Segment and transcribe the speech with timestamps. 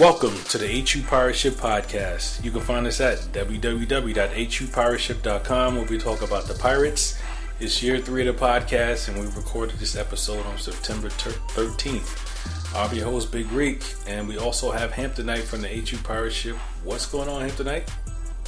[0.00, 2.42] Welcome to the HU Pirate Ship Podcast.
[2.42, 7.20] You can find us at www.hupirateship.com where we talk about the pirates.
[7.60, 12.74] It's year three of the podcast, and we recorded this episode on September 13th.
[12.74, 16.32] I'll be your host, Big Reek, and we also have Hamptonite from the HU Pirate
[16.32, 16.56] Ship.
[16.82, 17.86] What's going on, Hamptonite?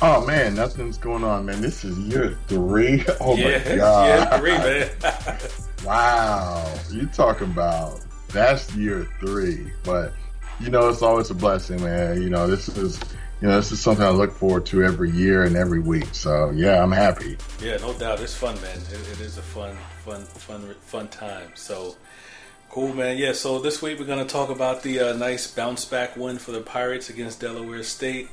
[0.01, 1.61] Oh man, nothing's going on, man.
[1.61, 3.05] This is year three.
[3.21, 4.89] Oh yeah, my god, year three, man.
[5.85, 8.01] wow, you talking about
[8.31, 10.15] that's year three, but
[10.61, 12.23] you know, it's always a blessing, man.
[12.23, 13.01] You know, this is,
[13.41, 16.09] you know, this is something I look forward to every year and every week.
[16.13, 17.37] So yeah, I'm happy.
[17.61, 18.21] Yeah, no doubt.
[18.21, 18.79] It's fun, man.
[18.79, 21.51] it, it is a fun, fun, fun, fun time.
[21.55, 21.97] So
[22.69, 23.19] cool, man.
[23.19, 23.33] Yeah.
[23.33, 26.61] So this week we're gonna talk about the uh, nice bounce back win for the
[26.61, 28.29] Pirates against Delaware State.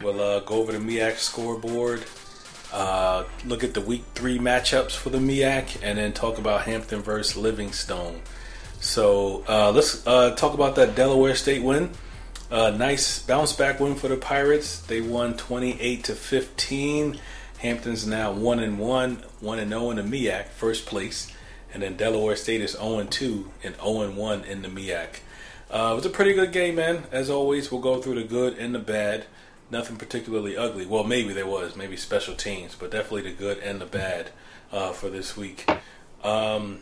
[0.00, 2.04] We'll uh, go over the MEAC scoreboard.
[2.72, 7.02] Uh, look at the week three matchups for the MEAC, and then talk about Hampton
[7.02, 8.20] versus Livingstone.
[8.84, 11.90] So uh, let's uh, talk about that Delaware State win.
[12.50, 14.78] Uh, nice bounce back win for the Pirates.
[14.80, 17.18] They won 28 to 15.
[17.60, 21.32] Hampton's now one and one, one and zero in the MEAC, first place,
[21.72, 25.20] and then Delaware State is 0 and two and 0 and one in the MEAC.
[25.70, 27.04] Uh, it was a pretty good game, man.
[27.10, 29.24] As always, we'll go through the good and the bad.
[29.70, 30.84] Nothing particularly ugly.
[30.84, 34.30] Well, maybe there was, maybe special teams, but definitely the good and the bad
[34.70, 35.68] uh, for this week.
[36.22, 36.80] Um,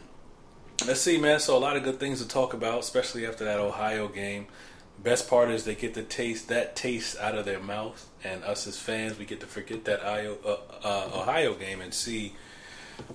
[0.87, 1.39] let's see, man.
[1.41, 4.47] So a lot of good things to talk about, especially after that Ohio game.
[5.03, 8.67] Best part is they get to taste that taste out of their mouth, and us
[8.67, 10.57] as fans, we get to forget that Ohio, uh,
[10.87, 12.35] uh, Ohio game and see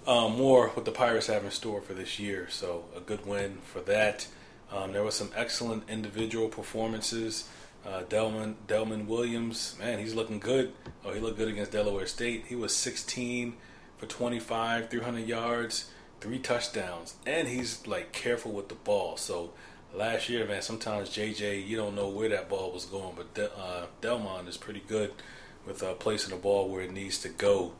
[0.05, 2.47] um, more what the Pirates have in store for this year.
[2.49, 4.27] So a good win for that.
[4.71, 7.47] Um, there was some excellent individual performances.
[7.85, 10.73] Uh, Delman Delman Williams, man, he's looking good.
[11.05, 12.45] Oh, he looked good against Delaware State.
[12.47, 13.55] He was 16
[13.97, 15.89] for 25, 300 yards
[16.19, 19.17] three touchdowns, and he's like careful with the ball.
[19.17, 19.51] So
[19.93, 23.55] last year, man, sometimes JJ, you don't know where that ball was going, but De-
[23.55, 25.13] uh, Delmon is pretty good
[25.65, 27.73] with uh, placing the ball where it needs to go.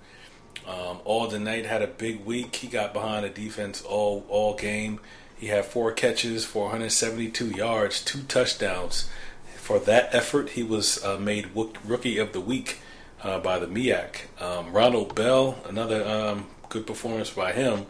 [0.67, 2.55] Um, Alden Knight had a big week.
[2.57, 4.99] He got behind the defense all all game.
[5.37, 9.07] He had four catches for 172 yards, two touchdowns.
[9.55, 12.79] For that effort, he was uh, made rookie of the week
[13.21, 14.41] uh, by the MEAC.
[14.41, 17.85] Um, Ronald Bell, another um, good performance by him.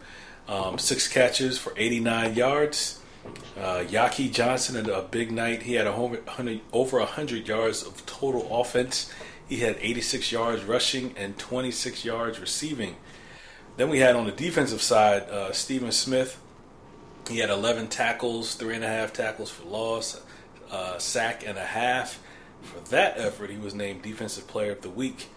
[0.47, 3.01] Um, six catches for 89 yards.
[3.57, 5.63] Uh, Yaki Johnson had a big night.
[5.63, 9.11] He had a hundred, over 100 yards of total offense.
[9.47, 12.95] He had 86 yards rushing and 26 yards receiving.
[13.77, 16.39] Then we had on the defensive side uh, Stephen Smith.
[17.29, 20.21] He had 11 tackles, three and a half tackles for loss,
[20.71, 22.21] uh, sack and a half.
[22.61, 25.27] For that effort, he was named Defensive Player of the Week.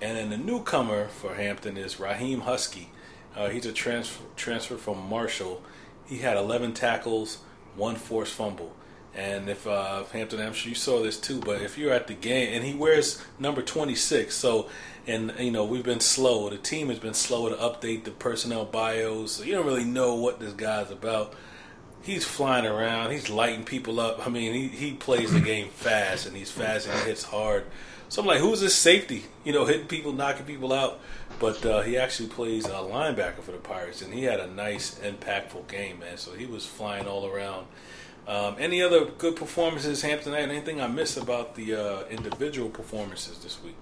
[0.00, 2.90] And then the newcomer for Hampton is Raheem Husky.
[3.38, 5.62] Uh, he's a transfer transfer from Marshall.
[6.06, 7.38] He had 11 tackles,
[7.76, 8.74] one forced fumble.
[9.14, 12.14] And if uh, Hampton, I'm sure you saw this too, but if you're at the
[12.14, 14.68] game and he wears number 26, so
[15.06, 16.50] and you know we've been slow.
[16.50, 20.14] The team has been slow to update the personnel bios, so you don't really know
[20.16, 21.34] what this guy's about.
[22.02, 23.12] He's flying around.
[23.12, 24.24] He's lighting people up.
[24.26, 27.66] I mean, he, he plays the game fast, and he's fast and he hits hard.
[28.08, 29.24] So I'm like, who's this safety?
[29.44, 31.00] You know, hitting people, knocking people out.
[31.40, 34.98] But uh, he actually plays a linebacker for the Pirates, and he had a nice,
[34.98, 36.16] impactful game, man.
[36.16, 37.66] So he was flying all around.
[38.26, 40.34] Um, any other good performances, Hampton?
[40.34, 43.76] Anything I missed about the uh, individual performances this week?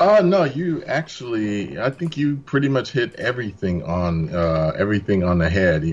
[0.00, 5.38] Uh no, you actually, I think you pretty much hit everything on uh, everything on
[5.38, 5.84] the head.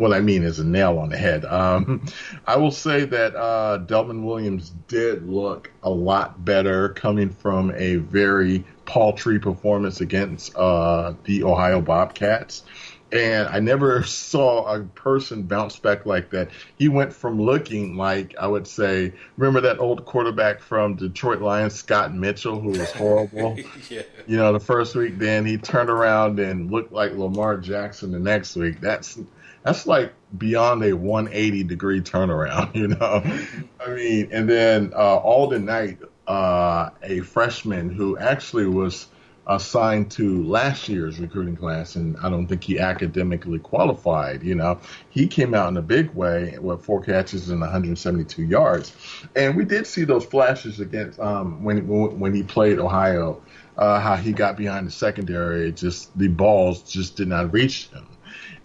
[0.00, 1.44] What I mean is a nail on the head.
[1.44, 2.06] Um,
[2.46, 7.96] I will say that uh, Delman Williams did look a lot better coming from a
[7.96, 12.64] very paltry performance against uh, the Ohio Bobcats.
[13.12, 16.48] And I never saw a person bounce back like that.
[16.78, 21.74] He went from looking like, I would say, remember that old quarterback from Detroit Lions,
[21.74, 23.58] Scott Mitchell, who was horrible?
[23.90, 24.02] yeah.
[24.26, 28.18] You know, the first week, then he turned around and looked like Lamar Jackson the
[28.18, 28.80] next week.
[28.80, 29.18] That's
[29.62, 33.22] that's like beyond a 180 degree turnaround, you know.
[33.84, 39.08] I mean, and then uh, Alden Knight, uh, a freshman who actually was
[39.46, 44.42] assigned to last year's recruiting class, and I don't think he academically qualified.
[44.42, 48.94] You know, he came out in a big way with four catches and 172 yards,
[49.34, 51.86] and we did see those flashes against um, when
[52.18, 53.42] when he played Ohio.
[53.76, 58.06] Uh, how he got behind the secondary, just the balls just did not reach him.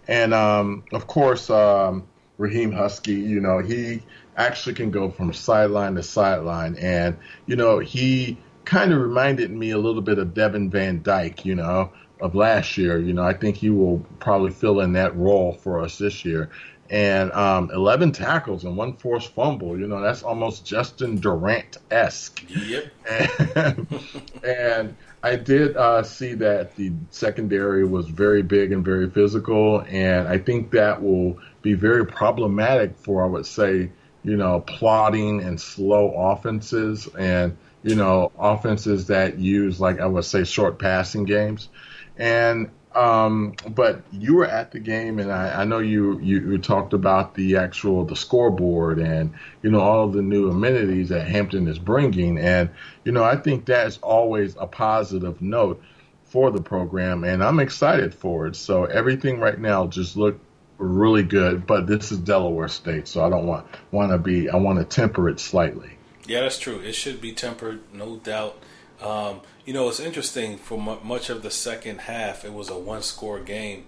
[0.08, 2.06] And um, of course, um,
[2.38, 4.02] Raheem Husky, you know, he
[4.36, 6.76] actually can go from sideline to sideline.
[6.76, 7.16] And,
[7.46, 11.54] you know, he kind of reminded me a little bit of Devin Van Dyke, you
[11.54, 12.98] know, of last year.
[12.98, 16.50] You know, I think he will probably fill in that role for us this year.
[16.90, 19.78] And um, 11 tackles and one forced fumble.
[19.78, 22.44] You know, that's almost Justin Durant esque.
[22.48, 22.86] Yep.
[23.08, 23.86] And,
[24.44, 30.28] and I did uh, see that the secondary was very big and very physical, and
[30.28, 33.90] I think that will be very problematic for, I would say,
[34.22, 40.24] you know, plotting and slow offenses and, you know, offenses that use, like I would
[40.24, 41.70] say, short passing games.
[42.16, 46.58] And um, but you were at the game, and I, I know you, you, you
[46.58, 51.68] talked about the actual the scoreboard and you know all the new amenities that Hampton
[51.68, 52.70] is bringing, and
[53.04, 55.82] you know I think that's always a positive note
[56.24, 58.56] for the program, and I'm excited for it.
[58.56, 60.40] So everything right now just look
[60.78, 64.56] really good, but this is Delaware State, so I don't want want to be I
[64.56, 65.98] want to temper it slightly.
[66.26, 66.78] Yeah, that's true.
[66.78, 68.58] It should be tempered, no doubt.
[69.02, 70.56] Um, you know, it's interesting.
[70.56, 73.84] For much of the second half, it was a one-score game,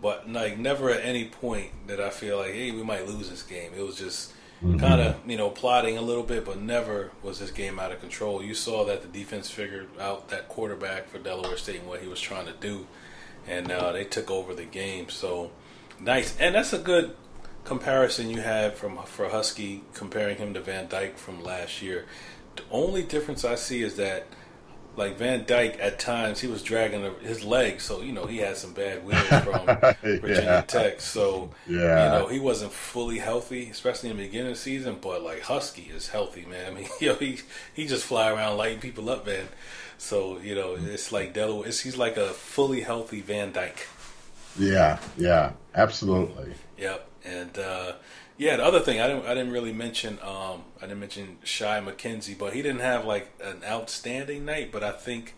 [0.00, 3.42] but like never at any point did I feel like, hey, we might lose this
[3.42, 3.72] game.
[3.76, 4.32] It was just
[4.62, 4.78] mm-hmm.
[4.78, 8.00] kind of you know plotting a little bit, but never was this game out of
[8.00, 8.42] control.
[8.42, 12.06] You saw that the defense figured out that quarterback for Delaware State and what he
[12.06, 12.86] was trying to do,
[13.46, 15.08] and uh, they took over the game.
[15.08, 15.50] So
[15.98, 17.16] nice, and that's a good
[17.64, 22.06] comparison you have from for Husky comparing him to Van Dyke from last year.
[22.54, 24.26] The only difference I see is that
[24.98, 28.56] like Van Dyke at times he was dragging his legs, so you know he had
[28.56, 29.64] some bad wheels from
[30.02, 30.60] Virginia yeah.
[30.62, 31.00] Tech.
[31.00, 32.04] So yeah.
[32.04, 34.98] you know he wasn't fully healthy, especially in the beginning of the season.
[35.00, 36.72] But like Husky is healthy, man.
[36.72, 37.38] I mean, you know, he
[37.72, 39.46] he just fly around lighting people up, man.
[39.98, 41.68] So you know it's like Delaware.
[41.68, 43.86] It's, he's like a fully healthy Van Dyke.
[44.58, 46.54] Yeah, yeah, absolutely.
[46.76, 47.92] Yep, and uh,
[48.38, 51.80] yeah, the other thing I didn't I didn't really mention um, I didn't mention Shy
[51.80, 54.70] McKenzie, but he didn't have like an outstanding night.
[54.70, 55.34] But I think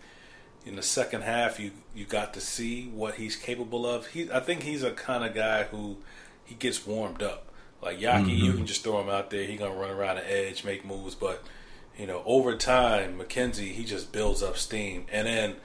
[0.65, 4.07] in the second half you you got to see what he's capable of.
[4.07, 5.97] He I think he's a kind of guy who
[6.45, 7.47] he gets warmed up.
[7.81, 8.45] Like Yaki, mm-hmm.
[8.45, 9.45] you can just throw him out there.
[9.45, 11.15] He gonna run around the edge, make moves.
[11.15, 11.43] But
[11.97, 15.55] you know, over time, McKenzie he just builds up steam, and then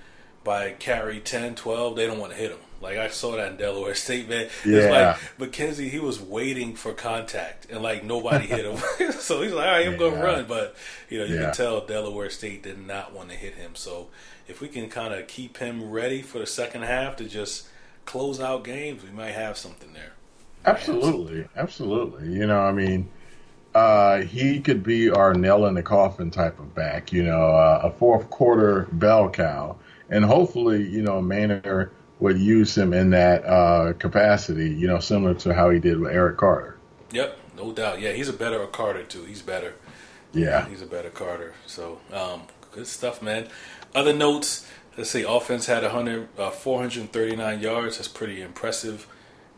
[0.42, 2.58] by carry 10, 12, they don't want to hit him.
[2.80, 4.48] Like I saw that in Delaware State, man.
[4.64, 4.78] Yeah.
[4.78, 8.76] It's like McKenzie, he was waiting for contact, and like nobody hit him.
[9.12, 9.98] so he's like, "All right, I'm yeah.
[9.98, 10.76] gonna run," but
[11.08, 11.42] you know, you yeah.
[11.42, 13.74] can tell Delaware State did not want to hit him.
[13.74, 14.08] So
[14.48, 17.68] if we can kind of keep him ready for the second half to just
[18.04, 20.12] close out games, we might have something there.
[20.64, 22.32] Absolutely, absolutely.
[22.32, 23.08] You know, I mean.
[23.74, 27.80] Uh, he could be our nail in the coffin type of back, you know, uh,
[27.84, 29.76] a fourth quarter bell cow,
[30.08, 35.34] and hopefully, you know, Maynor would use him in that uh, capacity, you know, similar
[35.34, 36.78] to how he did with Eric Carter.
[37.12, 38.00] Yep, no doubt.
[38.00, 39.24] Yeah, he's a better Carter too.
[39.24, 39.74] He's better.
[40.32, 41.54] Yeah, he's a better Carter.
[41.66, 43.48] So um, good stuff, man.
[43.94, 44.66] Other notes.
[44.96, 45.24] Let's see.
[45.24, 47.98] Offense had 100, uh, 439 yards.
[47.98, 49.06] That's pretty impressive.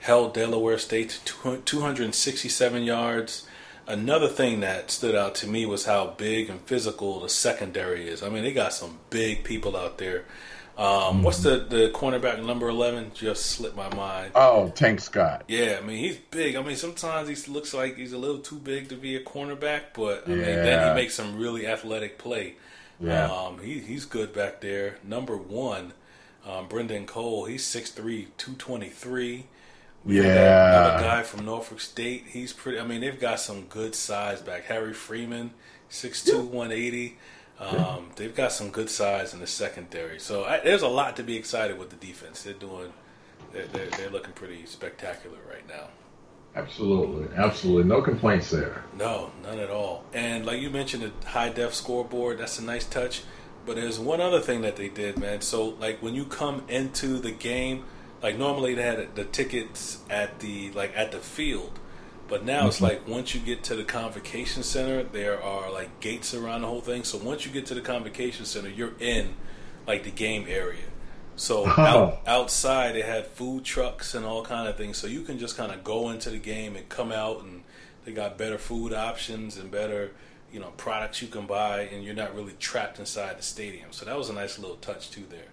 [0.00, 3.47] Held Delaware State to 267 yards.
[3.87, 8.23] Another thing that stood out to me was how big and physical the secondary is.
[8.23, 10.25] I mean, they got some big people out there.
[10.78, 11.25] Um.
[11.25, 13.11] What's the the cornerback number eleven?
[13.12, 14.30] Just slipped my mind.
[14.37, 15.44] Oh, Tank Scott.
[15.49, 16.54] Yeah, I mean he's big.
[16.54, 19.94] I mean sometimes he looks like he's a little too big to be a cornerback,
[19.94, 20.37] but I yeah.
[20.37, 22.54] mean then he makes some really athletic play.
[23.00, 24.99] Yeah, um, he he's good back there.
[25.02, 25.94] Number one,
[26.47, 27.44] um, Brendan Cole.
[27.44, 29.47] He's 6'3", 223.
[30.04, 32.26] We yeah, another guy from Norfolk State.
[32.28, 32.78] He's pretty.
[32.78, 34.64] I mean they've got some good size back.
[34.66, 35.50] Harry Freeman,
[35.90, 37.18] 6'2", 180.
[37.60, 41.24] Um, they've got some good size in the secondary, so I, there's a lot to
[41.24, 42.42] be excited with the defense.
[42.42, 42.92] They're doing,
[43.52, 45.88] they're, they're, they're looking pretty spectacular right now.
[46.54, 48.84] Absolutely, absolutely, no complaints there.
[48.96, 50.04] No, none at all.
[50.12, 52.38] And like you mentioned, the high def scoreboard.
[52.38, 53.22] That's a nice touch.
[53.66, 55.40] But there's one other thing that they did, man.
[55.42, 57.84] So like when you come into the game,
[58.22, 61.78] like normally they had the tickets at the like at the field
[62.28, 62.68] but now mm-hmm.
[62.68, 66.68] it's like once you get to the convocation center, there are like gates around the
[66.68, 67.04] whole thing.
[67.04, 69.35] So once you get to the convocation center, you're in
[69.87, 70.85] like the game area.
[71.37, 71.70] So oh.
[71.78, 74.99] out, outside they had food trucks and all kind of things.
[74.99, 77.62] So you can just kind of go into the game and come out, and
[78.04, 80.12] they got better food options and better
[80.52, 83.88] you know products you can buy, and you're not really trapped inside the stadium.
[83.90, 85.49] So that was a nice little touch too there.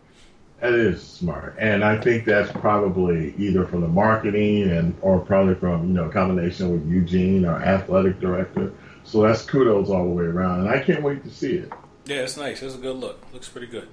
[0.61, 5.55] That is smart, and I think that's probably either from the marketing and or probably
[5.55, 8.73] from you know combination with Eugene, our athletic director.
[9.03, 11.71] So that's kudos all the way around, and I can't wait to see it.
[12.05, 12.63] Yeah, it's nice.
[12.63, 13.21] It's a good look.
[13.33, 13.89] Looks pretty good.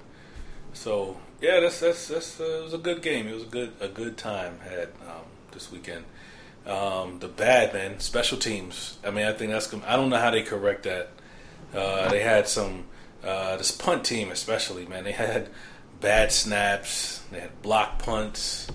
[0.73, 3.27] So yeah, that's that's that's uh, it was a good game.
[3.27, 6.05] It was a good a good time had um, this weekend.
[6.65, 8.97] Um, the bad man special teams.
[9.05, 9.73] I mean, I think that's.
[9.85, 11.09] I don't know how they correct that.
[11.73, 12.85] Uh, they had some
[13.23, 15.03] uh, this punt team, especially man.
[15.03, 15.49] They had
[16.03, 17.23] bad snaps.
[17.31, 18.67] They had block punts.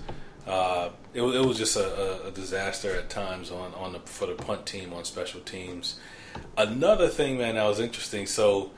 [0.45, 4.33] Uh, it, it, was just a, a, disaster at times on, on the, for the
[4.33, 5.99] punt team on special teams.
[6.57, 8.25] Another thing, man, that was interesting.
[8.25, 8.71] So,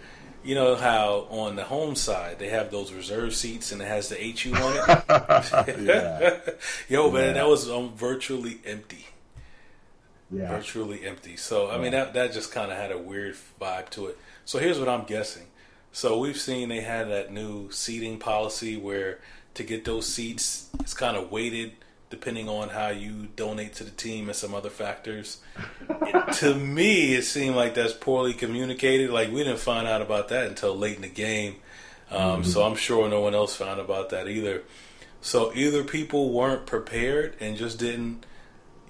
[0.43, 4.09] you know how on the home side they have those reserve seats and it has
[4.09, 6.55] the HU on it.
[6.89, 7.33] Yo, man, yeah.
[7.33, 9.05] that was um, virtually empty.
[10.31, 10.49] Yeah.
[10.49, 11.37] Virtually empty.
[11.37, 14.17] So I mean that that just kind of had a weird vibe to it.
[14.45, 15.43] So here's what I'm guessing.
[15.91, 19.19] So we've seen they had that new seating policy where
[19.55, 21.73] to get those seats, it's kind of weighted
[22.11, 25.39] depending on how you donate to the team and some other factors.
[25.89, 29.09] it, to me, it seemed like that's poorly communicated.
[29.09, 31.55] Like we didn't find out about that until late in the game,
[32.11, 32.43] um, mm-hmm.
[32.43, 34.61] so I'm sure no one else found about that either.
[35.21, 38.25] So either people weren't prepared and just didn't,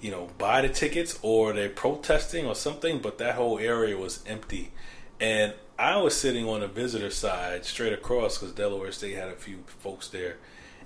[0.00, 2.98] you know, buy the tickets, or they're protesting or something.
[2.98, 4.72] But that whole area was empty,
[5.20, 9.34] and I was sitting on the visitor side, straight across, because Delaware State had a
[9.34, 10.36] few folks there,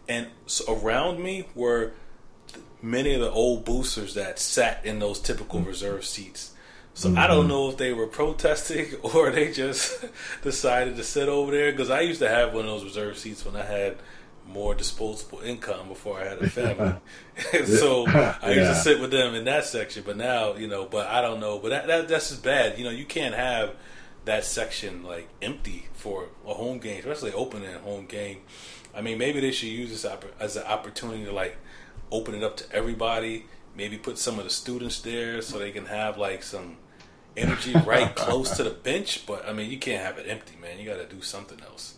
[0.08, 0.28] and
[0.66, 1.92] around me were
[2.80, 6.54] many of the old boosters that sat in those typical reserve seats.
[6.94, 7.18] So mm-hmm.
[7.18, 10.02] I don't know if they were protesting or they just
[10.42, 11.72] decided to sit over there.
[11.72, 13.98] Because I used to have one of those reserve seats when I had
[14.46, 16.94] more disposable income before I had a family.
[17.66, 18.68] so I used yeah.
[18.68, 20.04] to sit with them in that section.
[20.06, 21.58] But now, you know, but I don't know.
[21.58, 22.78] But that, that that's just bad.
[22.78, 23.74] You know, you can't have
[24.26, 28.38] that section like empty for a home game, especially opening a home game.
[28.94, 30.04] I mean, maybe they should use this
[30.38, 31.56] as an opportunity to like
[32.10, 33.46] open it up to everybody.
[33.74, 36.76] Maybe put some of the students there so they can have like some
[37.36, 39.26] energy right close to the bench.
[39.26, 40.78] But I mean, you can't have it empty, man.
[40.78, 41.94] You got to do something else.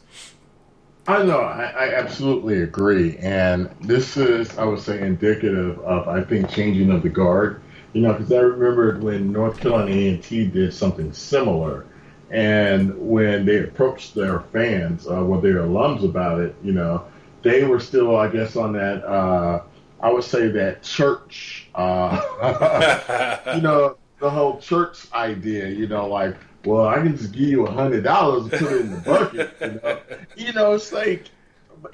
[1.07, 1.41] I know.
[1.41, 6.91] I, I, absolutely agree, and this is, I would say, indicative of I think changing
[6.91, 7.63] of the guard.
[7.95, 11.87] You know, because I remember when North Carolina A and T did something similar,
[12.31, 17.05] and when they approached their fans, uh, or their alums about it, you know,
[17.43, 19.05] they were still, I guess, on that.
[19.05, 19.63] Uh,
[20.01, 26.37] I would say that church, uh, you know, the whole church idea, you know, like,
[26.65, 29.57] well, I can just give you a hundred dollars and put it in the bucket.
[29.61, 30.01] You know,
[30.37, 31.27] you know it's like,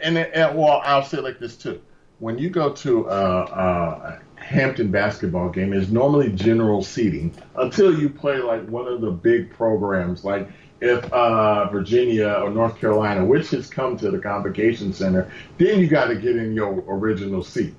[0.00, 1.80] and, and well, I'll say like this too.
[2.18, 8.08] When you go to a, a Hampton basketball game, is normally general seating until you
[8.10, 10.48] play like one of the big programs, like
[10.80, 15.86] if uh, Virginia or North Carolina, which has come to the convocation center, then you
[15.86, 17.74] got to get in your original seat.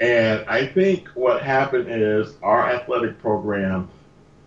[0.00, 3.88] And I think what happened is our athletic program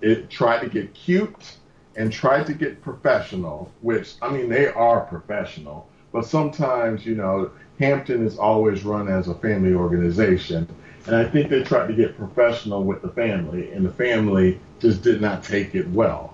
[0.01, 1.57] it tried to get cute
[1.95, 7.51] and tried to get professional, which I mean they are professional, but sometimes you know
[7.79, 10.67] Hampton is always run as a family organization,
[11.07, 15.01] and I think they tried to get professional with the family, and the family just
[15.01, 16.33] did not take it well.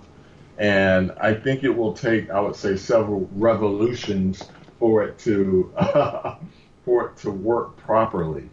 [0.58, 4.44] And I think it will take, I would say, several revolutions
[4.80, 6.36] for it to uh,
[6.86, 8.50] for it to work properly.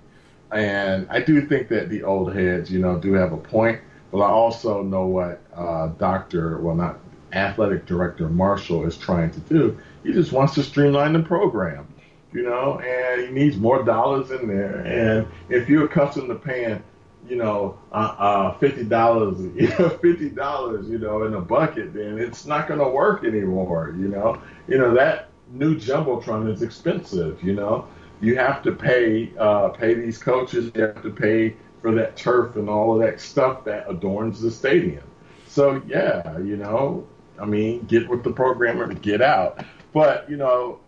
[0.53, 3.81] And I do think that the old heads, you know, do have a point.
[4.11, 6.99] But I also know what uh, Doctor, well, not
[7.33, 9.79] athletic director Marshall is trying to do.
[10.03, 11.87] He just wants to streamline the program,
[12.32, 14.80] you know, and he needs more dollars in there.
[14.80, 16.82] And if you're accustomed to paying
[17.28, 21.92] you know, uh, uh, fifty dollars, you know, fifty dollars, you know, in a bucket,
[21.94, 23.94] then it's not going to work anymore.
[23.99, 27.42] You know, you know that new jumbotron is expensive.
[27.42, 27.87] You know,
[28.20, 30.70] you have to pay uh, pay these coaches.
[30.75, 34.50] You have to pay for that turf and all of that stuff that adorns the
[34.50, 35.04] stadium.
[35.46, 37.06] So yeah, you know,
[37.38, 39.64] I mean, get with the programmer to get out.
[39.92, 40.80] But you know,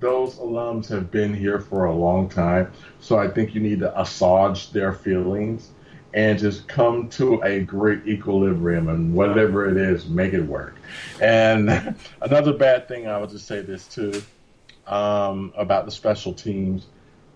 [0.00, 4.00] those alums have been here for a long time, so I think you need to
[4.00, 5.70] assuage their feelings
[6.14, 10.76] and just come to a great equilibrium and whatever it is, make it work.
[11.20, 14.22] And another bad thing, I would just say this too
[14.86, 16.86] um, about the special teams.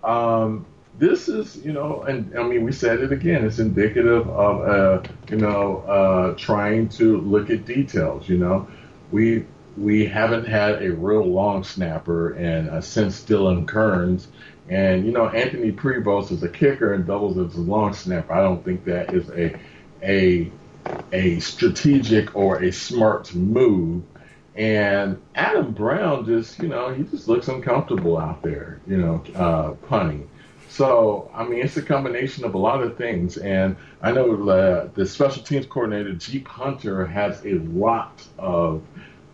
[0.02, 0.64] Um,
[0.99, 3.45] this is, you know, and I mean, we said it again.
[3.45, 8.29] It's indicative of, uh, you know, uh, trying to look at details.
[8.29, 8.69] You know,
[9.11, 9.45] we
[9.81, 14.29] we haven't had a real long snapper and uh, since Dylan Kearns.
[14.69, 18.33] And you know, Anthony Prevost is a kicker and doubles as a long snapper.
[18.33, 19.59] I don't think that is a
[20.03, 20.53] a
[21.13, 24.03] a strategic or a smart move.
[24.55, 29.73] And Adam Brown just, you know, he just looks uncomfortable out there, you know, uh,
[29.87, 30.29] punting.
[30.69, 33.37] So, I mean, it's a combination of a lot of things.
[33.37, 38.83] And I know uh, the special teams coordinator, Jeep Hunter, has a lot of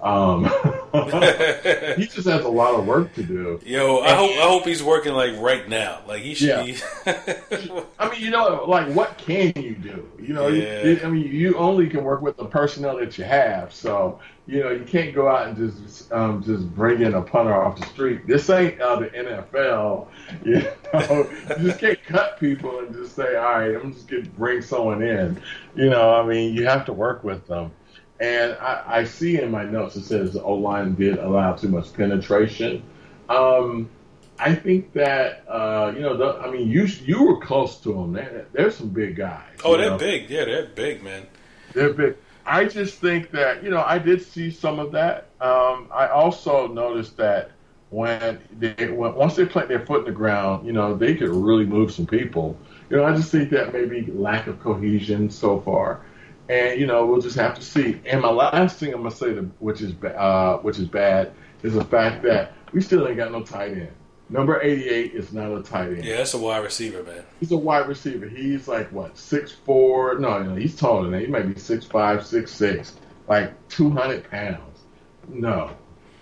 [0.00, 0.45] Um,
[1.97, 3.61] he just has a lot of work to do.
[3.65, 6.00] Yo, I hope I hope he's working like right now.
[6.07, 6.49] Like he should.
[6.49, 6.62] Yeah.
[6.65, 7.83] Be.
[7.99, 10.09] I mean, you know, like what can you do?
[10.19, 10.83] You know, yeah.
[10.83, 13.75] you, I mean, you only can work with the personnel that you have.
[13.75, 17.55] So you know, you can't go out and just um, just bring in a punter
[17.55, 18.26] off the street.
[18.26, 20.09] This ain't uh, the NFL.
[20.45, 20.62] You
[20.95, 24.62] know, you just can't cut people and just say, all right, I'm just gonna bring
[24.62, 25.41] someone in.
[25.75, 27.73] You know, I mean, you have to work with them.
[28.18, 31.68] And I, I see in my notes it says the O line did allow too
[31.68, 32.82] much penetration.
[33.28, 33.90] Um,
[34.38, 38.12] I think that uh, you know, the, I mean, you you were close to them.
[38.12, 39.42] They're, they're some big guys.
[39.64, 39.99] Oh, they're know?
[39.99, 40.30] big.
[40.30, 41.26] Yeah, they're big, man.
[41.73, 42.16] They're big.
[42.44, 45.28] I just think that you know I did see some of that.
[45.40, 47.50] Um, I also noticed that
[47.90, 51.30] when they when, once they plant their foot in the ground, you know they could
[51.30, 52.56] really move some people.
[52.88, 56.02] You know, I just think that maybe lack of cohesion so far
[56.49, 58.00] and you know we'll just have to see.
[58.07, 61.85] And my last thing I'm gonna say, which is uh, which is bad, is the
[61.85, 63.93] fact that we still ain't got no tight end.
[64.29, 66.05] Number 88 is not a tight end.
[66.05, 67.23] Yeah, that's a wide receiver, man.
[67.38, 68.29] He's a wide receiver.
[68.29, 70.19] He's like what six four?
[70.19, 71.21] No, no, he's taller than that.
[71.21, 72.95] He might be six five, six six,
[73.29, 74.85] like 200 pounds.
[75.29, 75.76] No,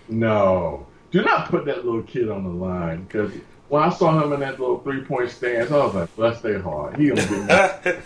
[0.07, 0.87] no.
[1.11, 3.31] Do not put that little kid on the line because
[3.69, 6.61] when I saw him in that little three point stance, I was like, "Bless their
[6.61, 7.11] heart." He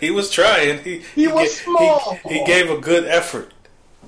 [0.00, 0.82] he was trying.
[0.82, 2.18] He, he, he was small.
[2.28, 3.52] He, he, gave a good effort.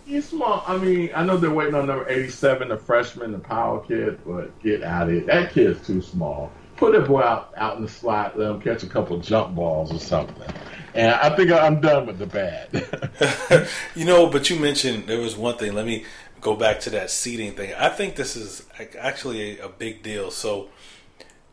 [0.07, 0.65] He's small.
[0.67, 4.19] I mean, I know they're waiting on number eighty seven, the freshman, the power kid,
[4.27, 5.27] but get out of it.
[5.27, 6.51] That kid's too small.
[6.77, 8.39] Put that boy out out in the slot.
[8.39, 10.49] Let him catch a couple jump balls or something.
[10.95, 13.69] And I think I'm done with the bad.
[13.95, 15.75] you know, but you mentioned there was one thing.
[15.75, 16.05] Let me
[16.41, 17.73] go back to that seating thing.
[17.79, 18.67] I think this is
[18.99, 20.31] actually a, a big deal.
[20.31, 20.69] So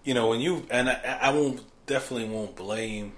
[0.04, 3.14] you know, when you and I, I won't definitely won't blame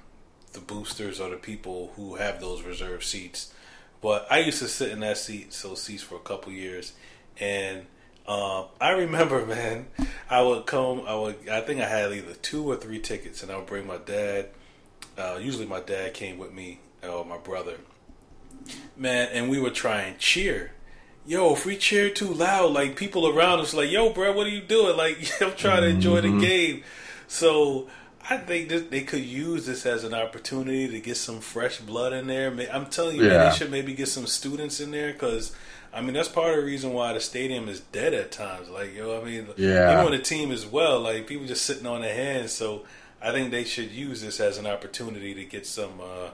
[0.54, 3.54] the boosters or the people who have those reserve seats,
[4.02, 6.94] but I used to sit in that seat, so seats for a couple years,
[7.40, 7.86] and
[8.28, 9.88] um, I remember, man,
[10.30, 11.04] I would come.
[11.08, 11.50] I would.
[11.50, 14.50] I think I had either two or three tickets, and I would bring my dad.
[15.18, 17.78] Uh, usually, my dad came with me or my brother.
[18.96, 20.72] Man, and we would try and cheer
[21.26, 24.52] yo, if we cheer too loud, like people around us, like, yo, bro, what are
[24.52, 24.98] you doing?
[24.98, 26.40] Like, I'm trying to enjoy mm-hmm.
[26.40, 26.84] the game.
[27.28, 27.88] So
[28.30, 32.14] I think that they could use this as an opportunity to get some fresh blood
[32.14, 32.52] in there.
[32.72, 33.30] I'm telling you, yeah.
[33.38, 35.56] man, they should maybe get some students in there because.
[35.94, 38.70] I mean, that's part of the reason why the stadium is dead at times.
[38.70, 39.92] Like, yo, I mean, yeah.
[39.92, 42.54] even on the team as well, like people just sitting on their hands.
[42.54, 42.86] So
[43.22, 46.30] I think they should use this as an opportunity to get some uh,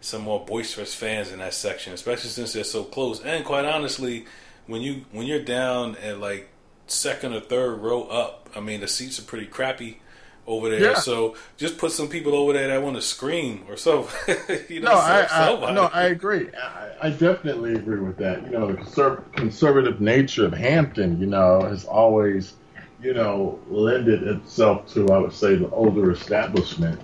[0.00, 3.20] some more boisterous fans in that section, especially since they're so close.
[3.22, 4.26] And quite honestly,
[4.66, 6.48] when you when you're down at like
[6.86, 10.00] second or third row up, I mean the seats are pretty crappy
[10.48, 10.80] over there.
[10.80, 10.94] Yeah.
[10.94, 14.08] So just put some people over there that want to scream or so.
[14.68, 16.48] you know, no, I, I no, I agree.
[16.54, 18.42] I, I, definitely agree with that.
[18.44, 22.54] You know, the conserv- conservative nature of Hampton, you know, has always,
[23.02, 26.98] you know, lended itself to, I would say, the older establishment.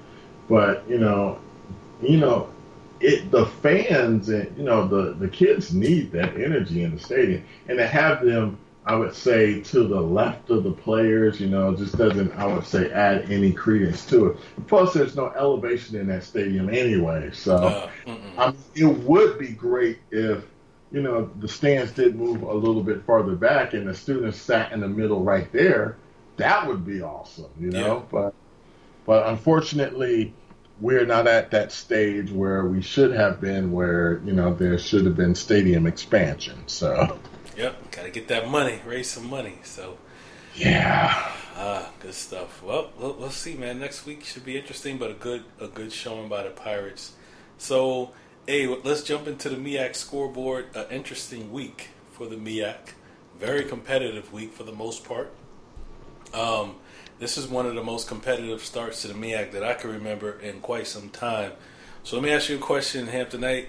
[0.49, 1.39] But you know,
[2.03, 2.49] you know,
[3.01, 7.45] it the fans and you know the the kids need that energy in the stadium,
[7.69, 11.75] and to have them, I would say, to the left of the players, you know,
[11.75, 14.39] just doesn't I would say add any credence to it.
[14.67, 17.91] Plus, there's no elevation in that stadium anyway, so uh,
[18.39, 20.45] I mean, it would be great if
[20.93, 24.73] you know the stands did move a little bit farther back and the students sat
[24.73, 25.97] in the middle right there.
[26.37, 28.03] That would be awesome, you know, yeah.
[28.11, 28.35] but
[29.07, 30.33] but unfortunately
[30.85, 35.07] we're not at that stage where we should have been, where you know there should
[35.07, 36.63] have been stadium expansion.
[36.67, 37.19] So,
[37.57, 39.61] yep, got to get that money, raise some money.
[39.63, 39.97] So,
[40.55, 42.63] yeah, ah, good stuff.
[42.63, 43.81] Well, we'll, we'll see, man.
[43.81, 47.15] Next week should be interesting, but a good a good showing by the Pirates.
[47.57, 48.13] So,
[48.47, 50.67] hey, let's jump into the MEAC scoreboard.
[50.77, 52.93] An interesting week for the MEAC,
[53.39, 55.33] very competitive week for the most part.
[56.35, 56.75] Um,
[57.19, 60.39] this is one of the most competitive starts to the MEAC that I can remember
[60.41, 61.53] in quite some time.
[62.03, 63.67] So let me ask you a question, Hamptonite.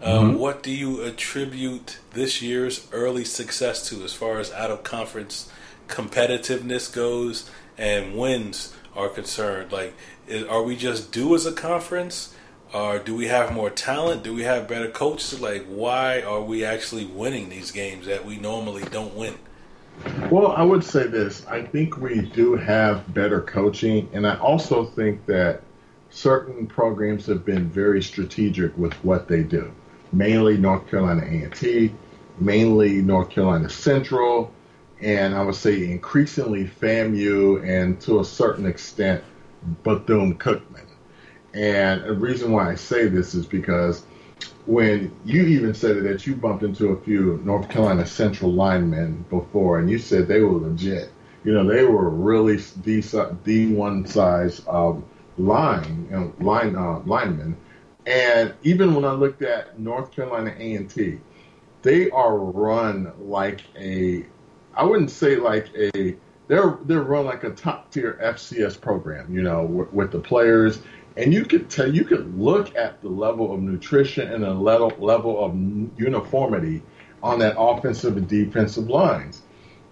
[0.00, 0.38] Uh, mm-hmm.
[0.38, 5.50] What do you attribute this year's early success to as far as out of conference
[5.88, 9.72] competitiveness goes and wins are concerned?
[9.72, 9.94] Like,
[10.26, 12.34] is, are we just due as a conference?
[12.72, 14.22] Or do we have more talent?
[14.22, 15.40] Do we have better coaches?
[15.40, 19.34] Like, why are we actually winning these games that we normally don't win?
[20.30, 21.46] Well, I would say this.
[21.46, 25.62] I think we do have better coaching, and I also think that
[26.10, 29.70] certain programs have been very strategic with what they do.
[30.12, 31.92] Mainly North Carolina A&T,
[32.38, 34.52] mainly North Carolina Central,
[35.00, 39.22] and I would say increasingly FAMU, and to a certain extent
[39.82, 40.86] Bethune Cookman.
[41.54, 44.04] And the reason why I say this is because
[44.68, 49.78] when you even said that you bumped into a few North Carolina Central linemen before,
[49.78, 51.10] and you said they were legit.
[51.42, 53.02] You know, they were really D
[53.44, 55.04] D one size um,
[55.38, 57.56] line know, line uh, linemen.
[58.06, 61.18] And even when I looked at North Carolina A and T,
[61.80, 64.26] they are run like a
[64.74, 66.14] I wouldn't say like a
[66.46, 69.32] they're they're run like a top tier FCS program.
[69.34, 70.80] You know, with the players
[71.18, 74.92] and you could tell you could look at the level of nutrition and the level
[74.98, 75.52] level of
[75.98, 76.80] uniformity
[77.22, 79.42] on that offensive and defensive lines.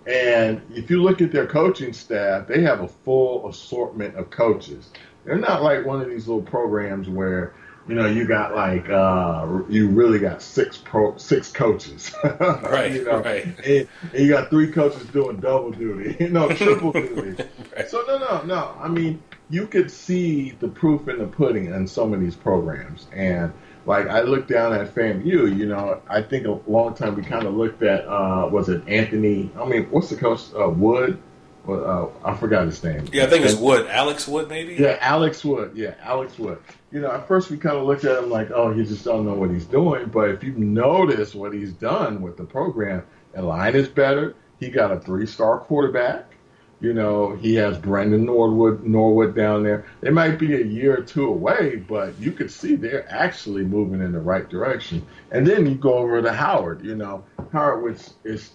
[0.07, 4.91] And if you look at their coaching staff, they have a full assortment of coaches.
[5.25, 7.55] They're not like one of these little programs where
[7.89, 12.93] you know you got like uh, you really got six pro six coaches, right?
[12.93, 13.21] you know?
[13.21, 13.45] right.
[13.45, 17.43] And, and, you got three coaches doing double duty, you know, triple duty.
[17.77, 17.89] right.
[17.89, 18.77] So no, no, no.
[18.79, 23.07] I mean, you could see the proof in the pudding in some of these programs.
[23.13, 23.53] And
[23.85, 27.47] like I looked down at FAMU, you know, I think a long time we kind
[27.47, 29.51] of looked at uh, was it Anthony?
[29.59, 30.41] I mean, what's the coach?
[30.59, 31.23] Uh, Wood.
[31.65, 33.07] Well, uh, I forgot his name.
[33.13, 33.89] Yeah, I think it's Wood.
[33.89, 34.75] Alex Wood, maybe.
[34.75, 35.73] Yeah, Alex Wood.
[35.75, 36.59] Yeah, Alex Wood.
[36.93, 39.27] You know, at first we kind of looked at him like, oh, he just don't
[39.27, 40.07] know what he's doing.
[40.07, 43.05] But if you notice what he's done with the program,
[43.35, 44.37] the line is better.
[44.61, 46.36] He got a three-star quarterback.
[46.81, 49.87] You know, he has Brandon Norwood Norwood down there.
[50.03, 54.03] They might be a year or two away, but you could see they're actually moving
[54.03, 55.07] in the right direction.
[55.31, 56.85] And then you go over to Howard.
[56.85, 58.51] You know, Howard, which is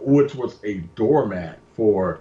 [0.00, 2.20] which was a doormat for,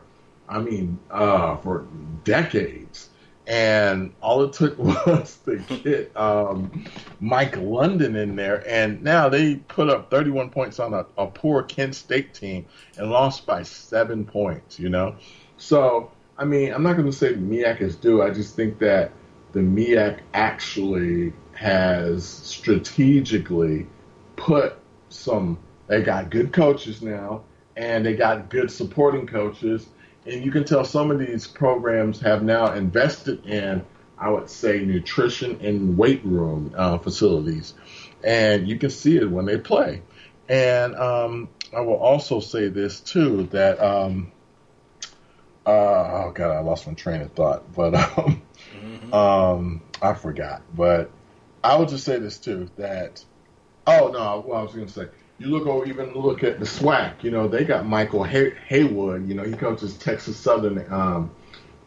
[0.49, 1.85] I mean, uh, for
[2.23, 3.09] decades.
[3.47, 6.85] And all it took was to get um,
[7.19, 11.63] Mike London in there, and now they put up 31 points on a, a poor
[11.63, 12.65] Kent State team
[12.97, 14.79] and lost by seven points.
[14.79, 15.15] You know,
[15.57, 18.21] so, I mean, I'm not going to say MEAC is due.
[18.21, 19.11] I just think that
[19.53, 23.87] the MEAC actually has strategically
[24.35, 24.77] put
[25.09, 25.57] some,
[25.87, 27.43] they got good coaches now,
[27.75, 29.87] and they got good supporting coaches.
[30.27, 33.85] And you can tell some of these programs have now invested in,
[34.17, 37.73] I would say, nutrition and weight room uh, facilities.
[38.23, 40.01] And you can see it when they play.
[40.49, 43.81] And um, I will also say this, too, that.
[43.81, 44.31] Um,
[45.65, 48.41] uh, oh god, I lost my train of thought, but um,
[48.73, 49.13] mm-hmm.
[49.13, 50.61] um, I forgot.
[50.73, 51.11] But
[51.63, 53.23] I will just say this too that
[53.85, 55.07] oh no, well, I was going to say
[55.39, 57.23] you look over even look at the SWAC.
[57.23, 59.27] You know they got Michael Hay- Haywood.
[59.27, 61.31] You know he coaches Texas Southern, um,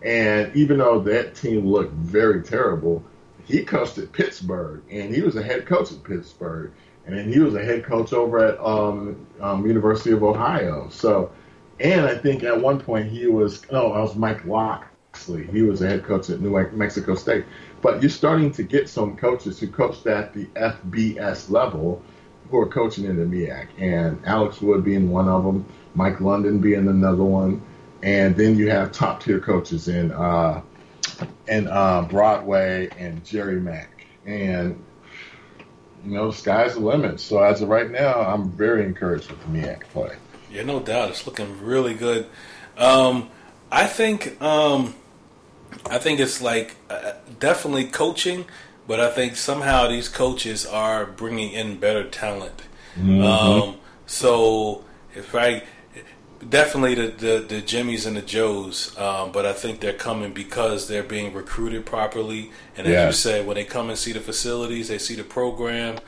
[0.03, 3.03] and even though that team looked very terrible,
[3.45, 6.73] he coached at Pittsburgh, and he was a head coach at Pittsburgh,
[7.07, 10.89] and then he was a head coach over at um, um, University of Ohio.
[10.91, 11.31] So
[11.81, 15.47] and I think at one point he was, oh, I was Mike Locksley.
[15.47, 17.47] He was a head coach at New Mexico State.
[17.81, 22.03] But you're starting to get some coaches who coached at the FBS level
[22.51, 23.69] who are coaching in the MEAC.
[23.79, 27.63] And Alex Wood being one of them, Mike London being another one.
[28.03, 30.63] And then you have top tier coaches in, uh,
[31.49, 34.07] in uh, Broadway and Jerry Mack.
[34.27, 34.83] And
[36.05, 37.21] you know, sky's the limit.
[37.21, 40.17] So as of right now, I'm very encouraged with the MEAC play.
[40.51, 41.11] Yeah, no doubt.
[41.11, 42.27] It's looking really good.
[42.77, 43.31] Um,
[43.71, 44.95] I think um,
[45.87, 48.47] I think it's like uh, definitely coaching,
[48.90, 52.64] but I think somehow these coaches are bringing in better talent.
[52.98, 53.22] Mm-hmm.
[53.22, 53.76] Um,
[54.07, 55.62] so if I
[56.48, 60.88] definitely the, the, the Jimmys and the Joes, um, but I think they're coming because
[60.88, 62.50] they're being recruited properly.
[62.76, 66.00] And as you said, when they come and see the facilities, they see the program,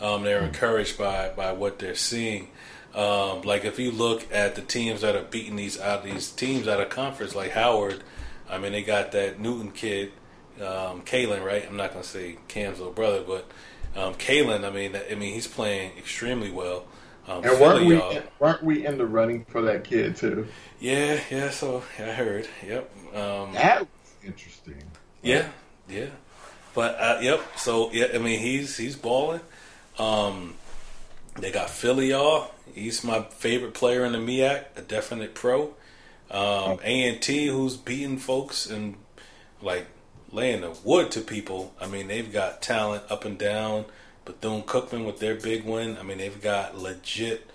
[0.00, 2.50] um, they're encouraged by by what they're seeing.
[2.94, 6.68] Um, like if you look at the teams that are beating these out these teams
[6.68, 8.04] out of conference, like Howard,
[8.48, 10.12] I mean they got that Newton kid,
[10.60, 11.64] um, Caylin, right?
[11.68, 13.50] I'm not gonna say Cam's little brother, but
[13.96, 14.64] um, Caylin.
[14.64, 16.84] I mean, I mean he's playing extremely well.
[17.26, 20.48] Um, and weren't we in, weren't we in the running for that kid too?
[20.80, 21.50] Yeah, yeah.
[21.50, 22.48] So I heard.
[22.66, 22.90] Yep.
[23.14, 23.88] Um, that was
[24.24, 24.82] interesting.
[25.22, 25.48] Yeah,
[25.88, 26.06] yeah.
[26.74, 27.40] But uh, yep.
[27.56, 29.40] So yeah, I mean he's he's balling.
[29.98, 30.54] Um,
[31.38, 32.50] they got Philly, y'all.
[32.74, 35.74] He's my favorite player in the MEAC, a definite pro.
[36.30, 38.96] Um, A&T, who's beating folks and
[39.62, 39.86] like
[40.30, 41.74] laying the wood to people.
[41.80, 43.86] I mean, they've got talent up and down.
[44.24, 45.96] Bethune Cookman with their big win.
[45.98, 47.50] I mean, they've got legit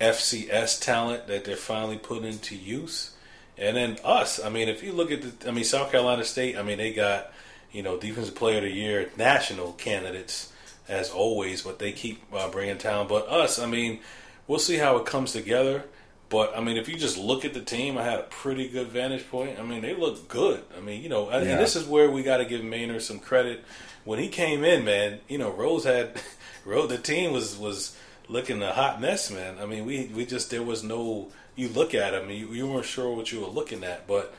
[0.00, 3.14] FCS talent that they're finally putting into use.
[3.56, 4.42] And then us.
[4.42, 6.56] I mean, if you look at the, I mean, South Carolina State.
[6.56, 7.32] I mean, they got
[7.72, 10.52] you know defensive player of the year national candidates
[10.88, 13.08] as always, but they keep uh, bringing talent.
[13.08, 14.00] But us, I mean,
[14.46, 15.84] we'll see how it comes together.
[16.30, 18.86] But I mean, if you just look at the team, I had a pretty good
[18.86, 19.58] vantage point.
[19.58, 20.62] I mean, they look good.
[20.76, 21.38] I mean, you know, yeah.
[21.38, 23.64] and this is where we got to give Maynor some credit.
[24.04, 26.22] When he came in, man, you know, Rose had,
[26.64, 27.96] Rose, the team was was
[28.28, 29.58] looking a hot mess, man.
[29.58, 31.28] I mean, we we just there was no.
[31.56, 34.32] You look at them, you, you weren't sure what you were looking at, but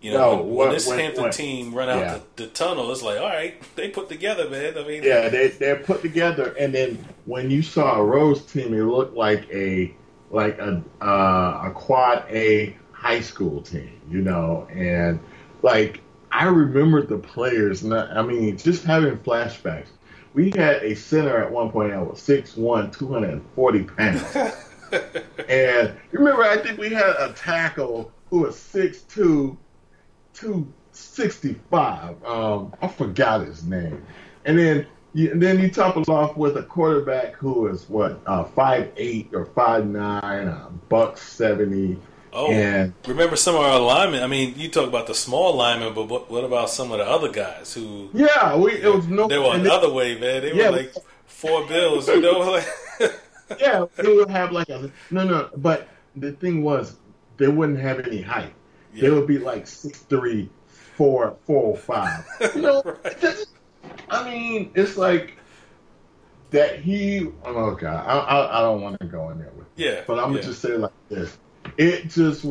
[0.00, 2.18] you know, no, when, when, this when, Hampton team run out yeah.
[2.34, 4.76] the, the, tunnel, it's like, all right, they put together, man.
[4.76, 8.74] I mean, yeah, they they're put together, and then when you saw a Rose team,
[8.74, 9.94] it looked like a
[10.30, 15.20] like a uh, a quad A high school team, you know, and
[15.62, 16.00] like
[16.32, 17.82] I remember the players.
[17.82, 19.88] Not, I mean, just having flashbacks.
[20.34, 24.36] We had a center at one point that was 6'1", 240 pounds.
[25.48, 29.56] and remember, I think we had a tackle who was 6'2",
[30.34, 32.24] 265.
[32.24, 34.04] Um, I forgot his name.
[34.44, 34.86] And then
[35.16, 38.92] you, and then you top it off with a quarterback who is what uh, five
[38.98, 41.98] eight or five nine, uh, buck seventy.
[42.34, 44.22] Oh, and remember some of our linemen.
[44.22, 47.06] I mean, you talk about the small linemen, but what, what about some of the
[47.06, 48.10] other guys who?
[48.12, 49.26] Yeah, we it was no.
[49.26, 50.42] They were another they, way, man.
[50.42, 52.62] They yeah, were like four bills, you know.
[53.58, 55.48] yeah, they would have like a no, no.
[55.56, 56.96] But the thing was,
[57.38, 58.52] they wouldn't have any height.
[58.92, 59.02] Yeah.
[59.02, 62.26] They would be like six three, four, four, five.
[62.54, 63.46] You know, right.
[64.08, 65.36] I mean, it's like
[66.50, 67.28] that he.
[67.44, 69.66] Oh God, I, I, I don't want to go in there with.
[69.76, 70.02] Yeah.
[70.06, 71.36] But I'm gonna just say like this.
[71.76, 72.46] It just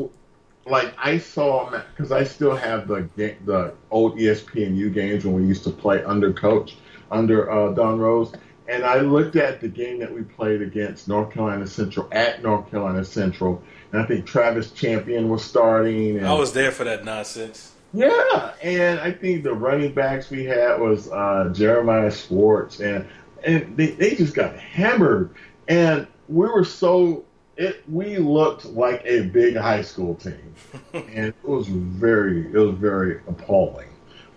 [0.65, 3.07] like I saw because I still have the
[3.45, 6.77] the old ESPNU games when we used to play under coach
[7.11, 8.33] under uh, Don Rose,
[8.67, 12.69] and I looked at the game that we played against North Carolina Central at North
[12.71, 16.17] Carolina Central, and I think Travis Champion was starting.
[16.17, 17.74] And, I was there for that nonsense.
[17.95, 23.07] Yeah, and I think the running backs we had was uh, Jeremiah Schwartz, and
[23.43, 25.33] and they, they just got hammered,
[25.67, 27.23] and we were so
[27.55, 30.55] it we looked like a big high school team,
[30.93, 33.89] and it was very it was very appalling.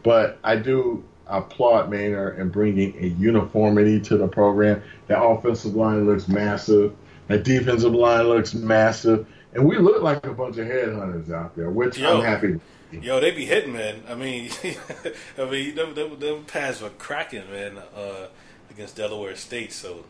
[0.05, 4.83] But I do applaud Maynor in bringing a uniformity to the program.
[5.09, 6.95] The offensive line looks massive.
[7.27, 9.27] The defensive line looks massive.
[9.53, 13.21] And we look like a bunch of headhunters out there, which Yo, I'm happy Yo,
[13.21, 14.03] they be hitting, man.
[14.09, 14.51] I mean,
[15.39, 18.29] I mean, them, them, them pads were cracking, man, uh,
[18.71, 19.73] against Delaware State.
[19.73, 20.05] So,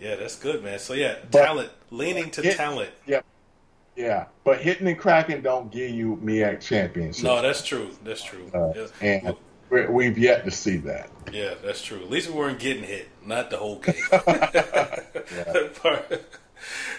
[0.00, 0.78] yeah, that's good, man.
[0.78, 2.90] So, yeah, but talent, leaning to hit, talent.
[3.06, 3.20] Yeah,
[3.98, 4.26] yeah.
[4.44, 7.24] But hitting and cracking don't give you MEAC championship.
[7.24, 7.90] No, that's true.
[8.04, 8.50] That's true.
[8.54, 9.36] Uh, and
[9.70, 11.10] we've yet to see that.
[11.32, 11.98] Yeah, that's true.
[11.98, 13.94] At least we weren't getting hit, not the whole game.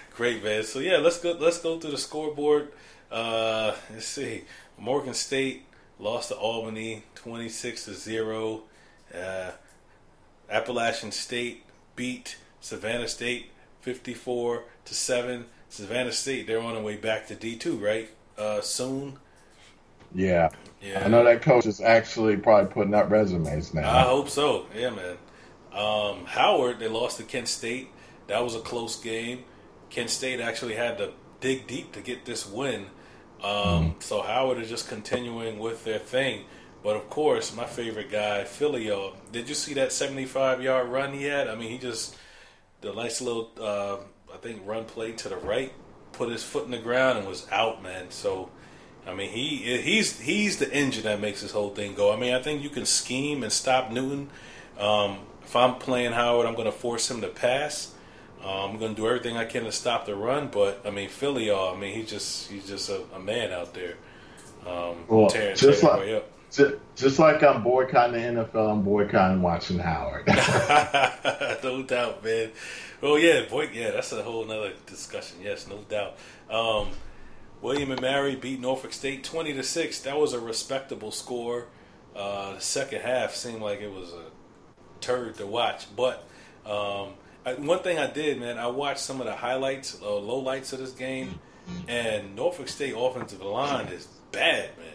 [0.16, 0.64] Great, man.
[0.64, 1.36] So yeah, let's go.
[1.40, 2.74] Let's go through the scoreboard.
[3.10, 4.44] Uh, let's see.
[4.80, 5.66] Morgan State
[6.00, 8.64] lost to Albany 26 to 0.
[9.14, 9.52] Uh,
[10.50, 11.64] Appalachian State
[11.96, 15.46] beat Savannah State 54 to 7.
[15.70, 18.10] Savannah State, they're on their way back to D2, right?
[18.38, 19.20] Uh, soon.
[20.14, 20.50] Yeah.
[20.82, 21.04] Yeah.
[21.06, 23.90] I know that coach is actually probably putting up resumes now.
[23.90, 24.66] I hope so.
[24.76, 25.18] Yeah, man.
[25.74, 27.90] Um, Howard, they lost to Kent State.
[28.28, 29.44] That was a close game.
[29.90, 31.12] Kent State actually had to
[31.42, 32.88] dig deep to get this win.
[33.44, 34.04] Um, mm.
[34.04, 36.46] So Howard is just continuing with their thing.
[36.84, 39.16] But of course, my favorite guy, Filio.
[39.32, 41.48] Did you see that 75 yard run he had?
[41.48, 42.16] I mean, he just
[42.82, 43.98] the nice little, uh,
[44.34, 45.74] I think, run play to the right,
[46.14, 48.12] put his foot in the ground and was out, man.
[48.12, 48.50] So,
[49.06, 52.14] I mean, he he's he's the engine that makes this whole thing go.
[52.14, 54.30] I mean, I think you can scheme and stop Newton.
[54.78, 57.94] Um, if I'm playing Howard, I'm going to force him to pass.
[58.44, 61.10] Um, I'm going to do everything I can to stop the run, but I mean
[61.10, 63.96] Philly, I mean he's just he's just a, a man out there.
[64.66, 69.42] Um, well, tearing, just tearing like just, just like I'm boycotting the NFL, I'm boycotting
[69.42, 70.28] watching Howard.
[71.64, 72.52] no doubt, man.
[73.04, 75.38] Oh yeah, boy, yeah, that's a whole other discussion.
[75.44, 76.18] Yes, no doubt.
[76.50, 76.90] Um,
[77.62, 80.00] William and Mary beat Norfolk State twenty to six.
[80.02, 81.68] That was a respectable score.
[82.16, 84.26] Uh, the second half seemed like it was a
[85.02, 86.28] turd to watch, but
[86.66, 87.10] um,
[87.46, 90.74] I, one thing I did, man, I watched some of the highlights, uh, low lights
[90.74, 91.40] of this game,
[91.88, 94.88] and Norfolk State offensive line is bad, man.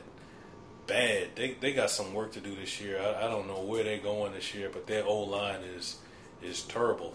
[0.86, 1.28] Bad.
[1.34, 3.00] They they got some work to do this year.
[3.00, 5.96] I, I don't know where they're going this year, but their O line is
[6.42, 7.14] is terrible.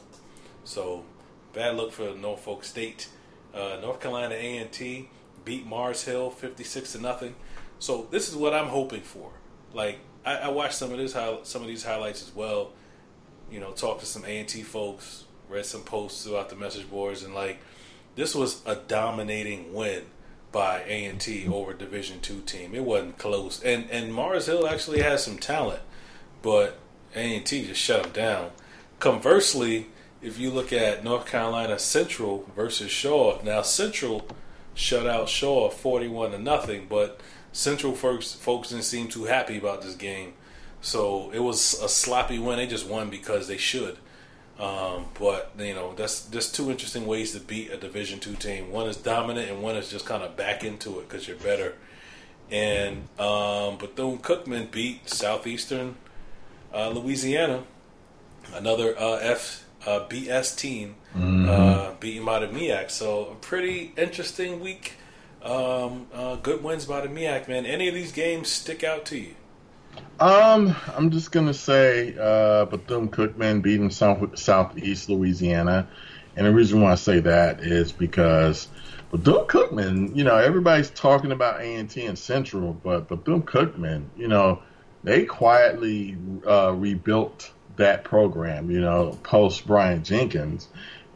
[0.63, 1.05] So
[1.53, 3.09] bad look for Norfolk State.
[3.53, 5.09] Uh, North Carolina A and T
[5.45, 7.35] beat Mars Hill fifty six to nothing.
[7.77, 9.31] So this is what I'm hoping for.
[9.71, 11.13] Like I, I watched some of this
[11.43, 12.71] some of these highlights as well
[13.51, 16.89] you know, talked to some A and T folks, read some posts throughout the message
[16.89, 17.59] boards, and like
[18.15, 20.03] this was a dominating win
[20.51, 22.73] by A and T over Division two team.
[22.73, 25.81] It wasn't close, and and Mars Hill actually has some talent,
[26.41, 26.77] but
[27.15, 28.51] A and T just shut them down.
[28.99, 29.87] Conversely,
[30.21, 34.27] if you look at North Carolina Central versus Shaw, now Central
[34.73, 36.87] shut out Shaw forty-one to nothing.
[36.89, 40.33] But Central folks folks didn't seem too happy about this game,
[40.81, 42.57] so it was a sloppy win.
[42.57, 43.97] They just won because they should.
[44.59, 48.71] Um, but you know that's just two interesting ways to beat a Division two team.
[48.71, 51.75] One is dominant, and one is just kind of back into it because you're better.
[52.51, 55.95] And um, Bethune Cookman beat Southeastern
[56.73, 57.63] uh, Louisiana,
[58.53, 61.47] another uh, F uh, BS team, mm-hmm.
[61.47, 62.91] uh, beating by the MEAC.
[62.91, 64.93] So a pretty interesting week.
[65.41, 67.65] Um, uh, good wins by the MEAC, man.
[67.65, 69.35] Any of these games stick out to you?
[70.19, 75.87] Um, I'm just gonna say uh, Bethune Cookman beating South Southeast Louisiana,
[76.35, 78.67] and the reason why I say that is because
[79.11, 84.07] Bethune Cookman, you know, everybody's talking about A and T and Central, but Bethune Cookman,
[84.17, 84.61] you know,
[85.05, 90.67] they quietly uh, rebuilt that program, you know, post Brian Jenkins,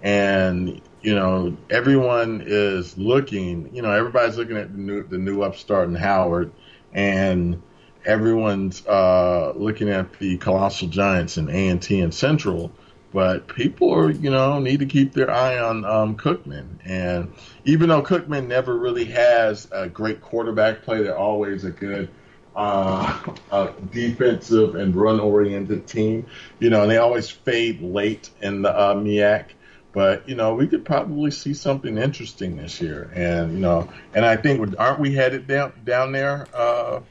[0.02, 5.42] and you know, everyone is looking, you know, everybody's looking at the new the new
[5.42, 6.54] upstart in Howard,
[6.94, 7.62] and
[8.06, 12.72] everyone's uh, looking at the colossal giants in A and Central,
[13.14, 16.80] but people are, you know, need to keep their eye on um, Cookman.
[16.84, 22.10] And even though Cookman never really has a great quarterback play, they're always a good
[22.56, 23.20] uh,
[23.92, 26.26] defensive and run oriented team.
[26.60, 29.46] You know, and they always fade late in the uh, MEAC.
[29.94, 34.26] But you know, we could probably see something interesting this year, and you know, and
[34.26, 36.48] I think aren't we headed down down there?
[36.52, 37.02] Uh,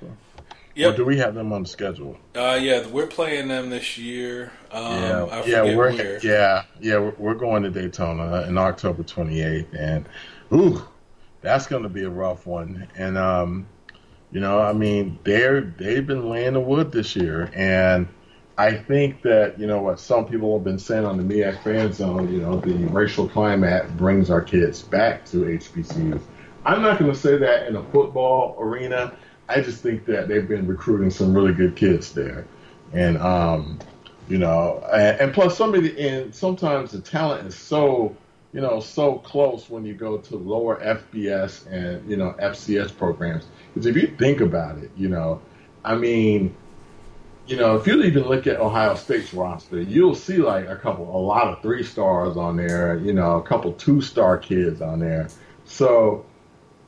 [0.74, 0.94] Yep.
[0.94, 2.16] Or do we have them on the schedule?
[2.35, 4.52] Uh, yeah, we're playing them this year.
[4.70, 6.18] Um, yeah, yeah, we're where.
[6.24, 10.08] yeah, yeah, we're, we're, going to Daytona in October 28th, and
[10.52, 10.82] ooh,
[11.42, 12.88] that's going to be a rough one.
[12.96, 13.66] And um,
[14.30, 18.08] you know, I mean, they're they've been laying the wood this year, and
[18.56, 21.92] I think that you know what some people have been saying on the MEAC fan
[21.92, 22.32] zone.
[22.32, 26.22] You know, the racial climate brings our kids back to HBCUs.
[26.64, 29.16] I'm not going to say that in a football arena
[29.48, 32.46] I just think that they've been recruiting some really good kids there,
[32.92, 33.78] and um,
[34.28, 38.16] you know, and, and plus somebody and sometimes the talent is so
[38.52, 43.46] you know so close when you go to lower FBS and you know FCS programs.
[43.72, 45.40] Because if you think about it, you know,
[45.85, 46.55] I mean,
[47.46, 51.05] you know, if you even look at Ohio State's roster, you'll see like a couple,
[51.14, 52.98] a lot of three stars on there.
[52.98, 55.28] You know, a couple two star kids on there.
[55.64, 56.24] So,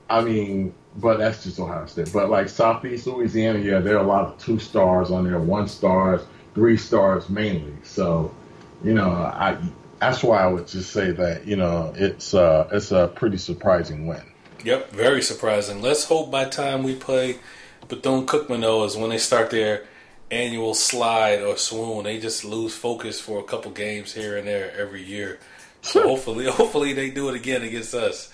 [0.08, 2.12] I mean, but that's just Ohio State.
[2.12, 5.68] But like Southeast Louisiana, yeah, there are a lot of two stars on there, one
[5.68, 6.22] stars,
[6.54, 7.74] three stars mainly.
[7.82, 8.34] So,
[8.82, 9.58] you know, I
[10.00, 14.06] that's why I would just say that you know it's uh it's a pretty surprising
[14.06, 14.22] win.
[14.64, 15.82] Yep, very surprising.
[15.82, 17.38] Let's hope by time we play
[17.88, 19.86] Bethune Cookman though is when they start their
[20.30, 22.04] annual slide or swoon.
[22.04, 25.38] They just lose focus for a couple games here and there every year.
[25.82, 28.32] So hopefully, hopefully they do it again against us.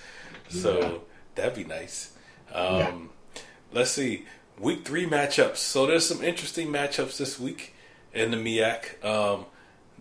[0.49, 0.97] So yeah.
[1.35, 2.10] that'd be nice.
[2.53, 3.41] Um, yeah.
[3.73, 4.25] Let's see.
[4.59, 5.57] Week three matchups.
[5.57, 7.73] So there's some interesting matchups this week
[8.13, 9.03] in the MEAC.
[9.03, 9.45] Um,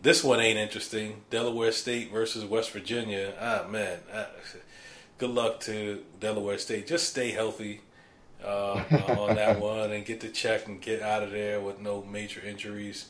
[0.02, 1.22] this one ain't interesting.
[1.30, 3.34] Delaware State versus West Virginia.
[3.40, 3.98] Ah, man.
[4.12, 4.26] Ah,
[5.18, 6.86] good luck to Delaware State.
[6.86, 7.80] Just stay healthy
[8.44, 8.82] uh,
[9.18, 12.40] on that one and get the check and get out of there with no major
[12.40, 13.06] injuries.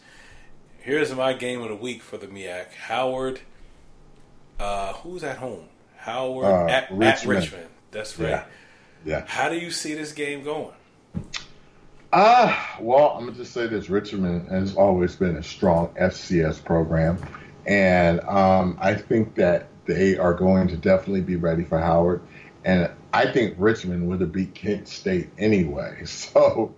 [0.78, 2.72] Here's my game of the week for the MEAC.
[2.72, 3.40] Howard.
[4.58, 5.64] Uh, who's at home?
[5.96, 7.02] Howard uh, at, Richmond.
[7.02, 7.68] at, Richmond.
[7.90, 8.30] That's right.
[8.30, 8.44] Yeah.
[9.04, 9.24] Yeah.
[9.26, 10.74] How do you see this game going?
[12.12, 16.64] Ah, uh, well, I'm gonna just say this: Richmond has always been a strong FCS
[16.64, 17.18] program,
[17.66, 22.22] and um, I think that they are going to definitely be ready for Howard.
[22.64, 26.04] And I think Richmond would have beat Kent State anyway.
[26.06, 26.74] So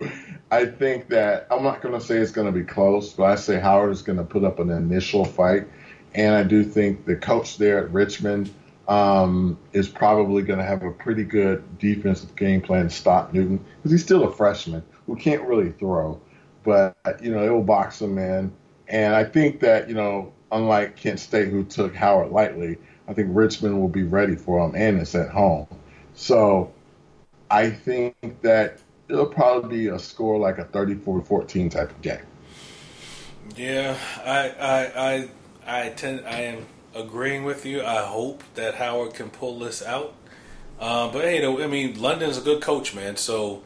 [0.49, 3.35] I think that I'm not going to say it's going to be close, but I
[3.35, 5.67] say Howard is going to put up an initial fight.
[6.15, 8.53] And I do think the coach there at Richmond
[8.87, 13.63] um, is probably going to have a pretty good defensive game plan to stop Newton
[13.77, 16.19] because he's still a freshman who can't really throw,
[16.63, 18.51] but you know it will box him in.
[18.87, 22.77] And I think that you know, unlike Kent State who took Howard lightly,
[23.07, 25.67] I think Richmond will be ready for him, and it's at home.
[26.13, 26.71] So
[27.49, 32.25] I think that it'll probably be a score like a 34-14 type of game.
[33.55, 35.29] Yeah, I I I
[35.85, 36.65] I tend I am
[36.95, 37.83] agreeing with you.
[37.83, 40.15] I hope that Howard can pull this out.
[40.79, 43.15] Uh, but hey, I mean, London's a good coach, man.
[43.15, 43.63] So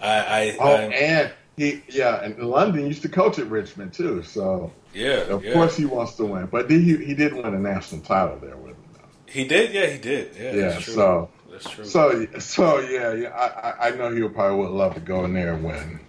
[0.00, 4.22] I, I oh, I'm, and he, yeah, and London used to coach at Richmond too.
[4.22, 5.52] So yeah, of yeah.
[5.52, 6.46] course he wants to win.
[6.46, 6.96] But did he?
[7.04, 8.84] He did win a national title there with him.
[8.94, 9.32] Though.
[9.32, 10.52] He did, yeah, he did, yeah.
[10.52, 11.84] Yeah, so that's true.
[11.84, 13.28] So so yeah, yeah.
[13.30, 16.00] I, I know he'll probably would love to go in there and win.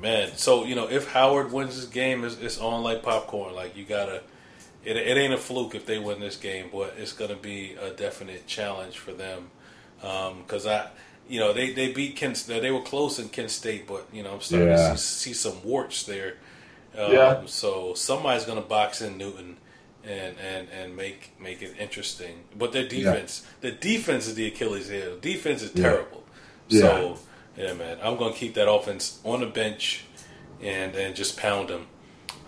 [0.00, 3.54] Man, so you know, if Howard wins this game, it's, it's on like popcorn.
[3.54, 4.22] Like you gotta
[4.84, 7.74] it, it ain't a fluke if they win this game, but it's going to be
[7.80, 9.50] a definite challenge for them
[10.00, 10.88] because I,
[11.28, 12.44] you know, they they beat Kent.
[12.46, 14.92] They were close in Kent State, but you know, I'm starting Yeah.
[14.92, 16.34] to see, see some warts there.
[16.96, 17.42] Um, Yeah.
[17.46, 19.56] So somebody's going to box in Newton
[20.04, 22.44] and and and make make it interesting.
[22.56, 25.18] But their defense, the defense is the Achilles heel.
[25.18, 26.24] Defense is terrible.
[26.68, 26.80] Yeah.
[26.80, 27.18] So
[27.56, 30.04] yeah, man, I'm going to keep that offense on the bench
[30.60, 31.86] and and just pound them.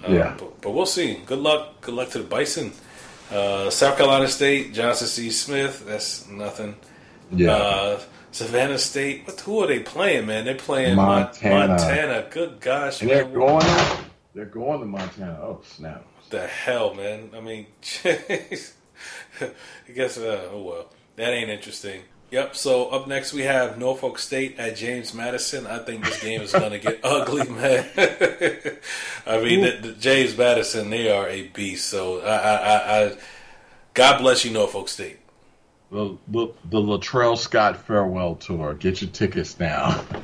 [0.05, 0.35] Uh, Yeah.
[0.39, 1.21] But, but we'll see.
[1.27, 1.81] Good luck.
[1.81, 2.73] Good luck to the Bison.
[3.31, 5.31] Uh, South Carolina State, Johnson C.
[5.31, 5.85] Smith.
[5.87, 6.77] That's nothing.
[7.33, 7.53] Yeah.
[7.53, 9.27] Uh, Savannah State.
[9.27, 9.41] What?
[9.41, 10.45] Who are they playing, man?
[10.45, 11.69] They're playing Montana.
[11.69, 12.27] Montana.
[12.31, 13.65] Good gosh, and they're going.
[14.35, 15.39] They're going to Montana.
[15.43, 16.05] Oh snap!
[16.17, 17.31] What the hell, man?
[17.35, 17.67] I mean,
[18.05, 19.51] I
[19.95, 20.19] guess.
[20.19, 22.03] Uh, oh well, that ain't interesting.
[22.31, 22.57] Yep.
[22.57, 25.67] So up next we have Norfolk State at James Madison.
[25.67, 27.87] I think this game is going to get ugly, man.
[29.27, 31.87] I mean, the, the James Madison, they are a beast.
[31.89, 33.17] So I, I, I, I
[33.95, 35.19] God bless you, Norfolk State.
[35.91, 38.75] The, the the Latrell Scott farewell tour.
[38.75, 40.05] Get your tickets now.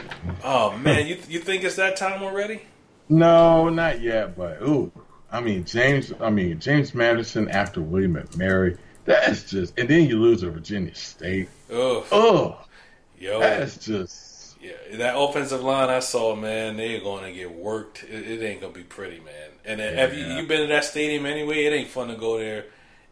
[0.44, 2.62] Oh man, you you think it's that time already?
[3.09, 4.36] No, not yet.
[4.36, 4.92] But ooh,
[5.32, 6.12] I mean James.
[6.20, 8.78] I mean James Madison after William and Mary.
[9.05, 9.78] That's just.
[9.78, 11.48] And then you lose to Virginia State.
[11.70, 12.05] Ugh.
[12.12, 12.59] Oh,
[13.18, 14.57] Yo, that's just.
[14.61, 18.03] yeah, that offensive line I saw, man, they're going to get worked.
[18.05, 19.50] It, it ain't going to be pretty, man.
[19.64, 20.40] And then, have you Yeah.
[20.40, 21.64] you been to that stadium anyway?
[21.64, 22.64] It ain't fun to go there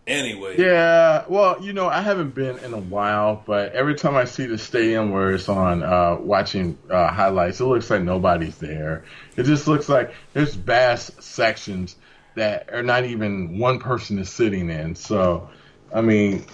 [0.08, 0.56] anyway.
[0.60, 4.46] Yeah, well, you know, I haven't been in a while, but every time I see
[4.46, 9.04] the stadium where it's on uh, watching uh, highlights, it looks like nobody's there.
[9.36, 11.94] It just looks like there's vast sections
[12.34, 14.96] that are not even one person is sitting in.
[14.96, 15.50] So,
[15.94, 16.44] I mean,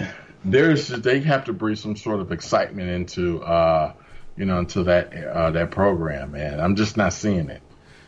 [0.44, 3.92] there's they have to bring some sort of excitement into uh,
[4.36, 7.62] you know into that uh, that program, and I'm just not seeing it.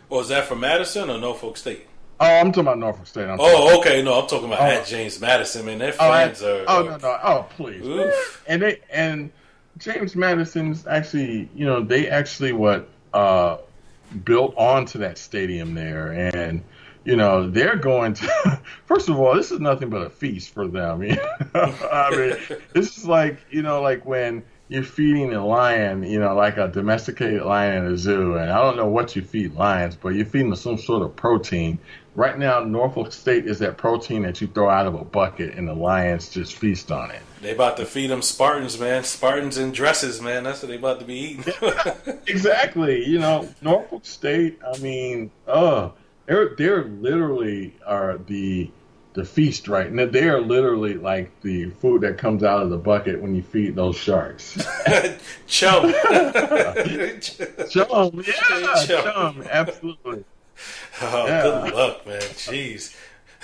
[0.09, 1.87] Was Oh, that for Madison or Norfolk State?
[2.21, 3.29] Oh, I'm talking about Norfolk State.
[3.29, 4.03] I'm Oh, okay.
[4.03, 4.85] No, I'm talking about Oh.
[4.85, 5.79] James Madison, man.
[5.79, 6.65] Their Oh, I- fans are.
[6.67, 8.43] oh no no oh please Oof.
[8.49, 9.31] and they and
[9.79, 13.59] James Madison's actually you know they actually what uh
[14.25, 16.65] built onto that stadium there and
[17.05, 20.69] you know they're going to first of all this is nothing but a feast for
[20.69, 21.75] them you know?
[21.93, 26.35] I mean this is like you know like when you're feeding a lion you know
[26.35, 29.97] like a domesticated lion in a zoo and I don't know what you feed lions
[29.97, 31.79] but you're feeding them some sort of protein
[32.15, 35.67] right now Norfolk State is that protein that you throw out of a bucket and
[35.67, 39.05] the lions just feast on it They about to feed them Spartans, man.
[39.05, 40.45] Spartans in dresses, man.
[40.45, 41.55] That's what they about to be eating.
[42.27, 43.05] exactly.
[43.07, 44.59] You know, Norfolk State.
[44.67, 45.91] I mean, uh,
[46.29, 48.71] they're they're literally are the
[49.15, 49.87] the feast, right?
[49.89, 53.43] And they are literally like the food that comes out of the bucket when you
[53.43, 54.55] feed those sharks.
[55.49, 55.93] Chum.
[57.71, 59.05] chum, yeah, Chum.
[59.05, 60.25] chum, absolutely.
[61.01, 61.43] Oh, Yeah.
[61.43, 62.21] good luck, man.
[62.21, 62.95] Jeez.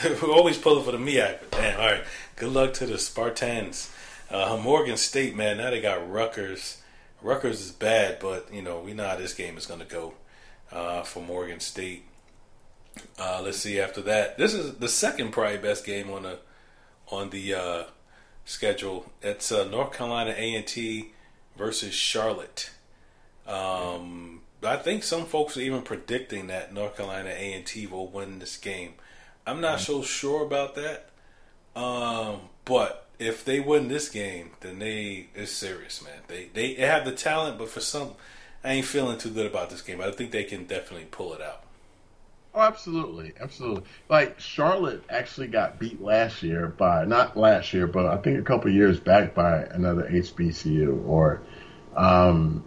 [0.23, 2.05] We're always pulling for the MEAC, but damn, all right.
[2.37, 3.93] Good luck to the Spartans.
[4.31, 6.83] Uh, Morgan State, man, now they got Rutgers.
[7.23, 10.15] Rutgers is bad, but, you know, we know how this game is going to go
[10.73, 12.05] uh, for Morgan State.
[13.19, 14.39] Uh, let's see after that.
[14.39, 16.39] This is the second probably best game on the
[17.09, 17.83] on the uh,
[18.45, 19.11] schedule.
[19.23, 21.13] It's uh, North Carolina A and T
[21.57, 22.71] versus Charlotte.
[23.47, 28.09] Um, I think some folks are even predicting that North Carolina A and T will
[28.09, 28.95] win this game.
[29.47, 31.11] I'm not so sure about that,
[31.77, 36.21] um, but if they win this game, then they it's serious, man.
[36.29, 38.13] They they have the talent, but for some,
[38.63, 40.01] I ain't feeling too good about this game.
[40.01, 41.64] I think they can definitely pull it out.
[42.55, 43.83] Oh, absolutely, absolutely.
[44.09, 48.43] Like Charlotte actually got beat last year by not last year, but I think a
[48.43, 51.05] couple of years back by another HBCU.
[51.05, 51.43] Or
[51.97, 52.63] um,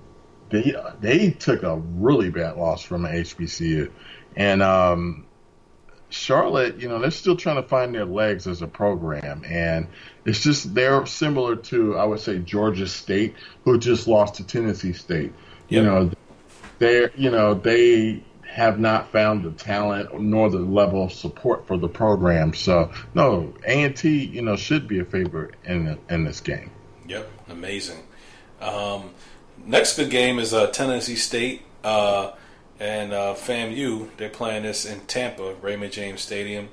[0.49, 3.89] they they took a really bad loss from an HBCU,
[4.35, 5.25] and um,
[6.09, 9.87] Charlotte, you know, they're still trying to find their legs as a program, and
[10.25, 14.91] it's just they're similar to I would say Georgia State, who just lost to Tennessee
[14.91, 15.33] State.
[15.69, 16.11] You know,
[16.79, 21.77] they're you know they have not found the talent nor the level of support for
[21.77, 22.53] the program.
[22.53, 26.71] So no, A and T, you know, should be a favorite in in this game.
[27.07, 28.03] Yep, amazing.
[28.59, 29.11] Um,
[29.65, 32.31] next good game is uh, Tennessee State uh,
[32.79, 34.09] and uh, FAMU.
[34.17, 36.69] They're playing this in Tampa, Raymond James Stadium.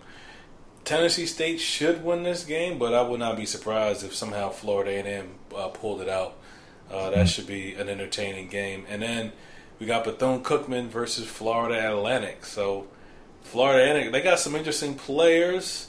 [0.84, 4.90] Tennessee State should win this game, but I would not be surprised if somehow Florida
[4.90, 6.36] A&M uh, pulled it out.
[6.90, 8.84] Uh, that should be an entertaining game.
[8.88, 9.32] And then
[9.78, 12.44] we got Bethune Cookman versus Florida Atlantic.
[12.44, 12.86] So
[13.42, 15.88] Florida Atlantic, they got some interesting players.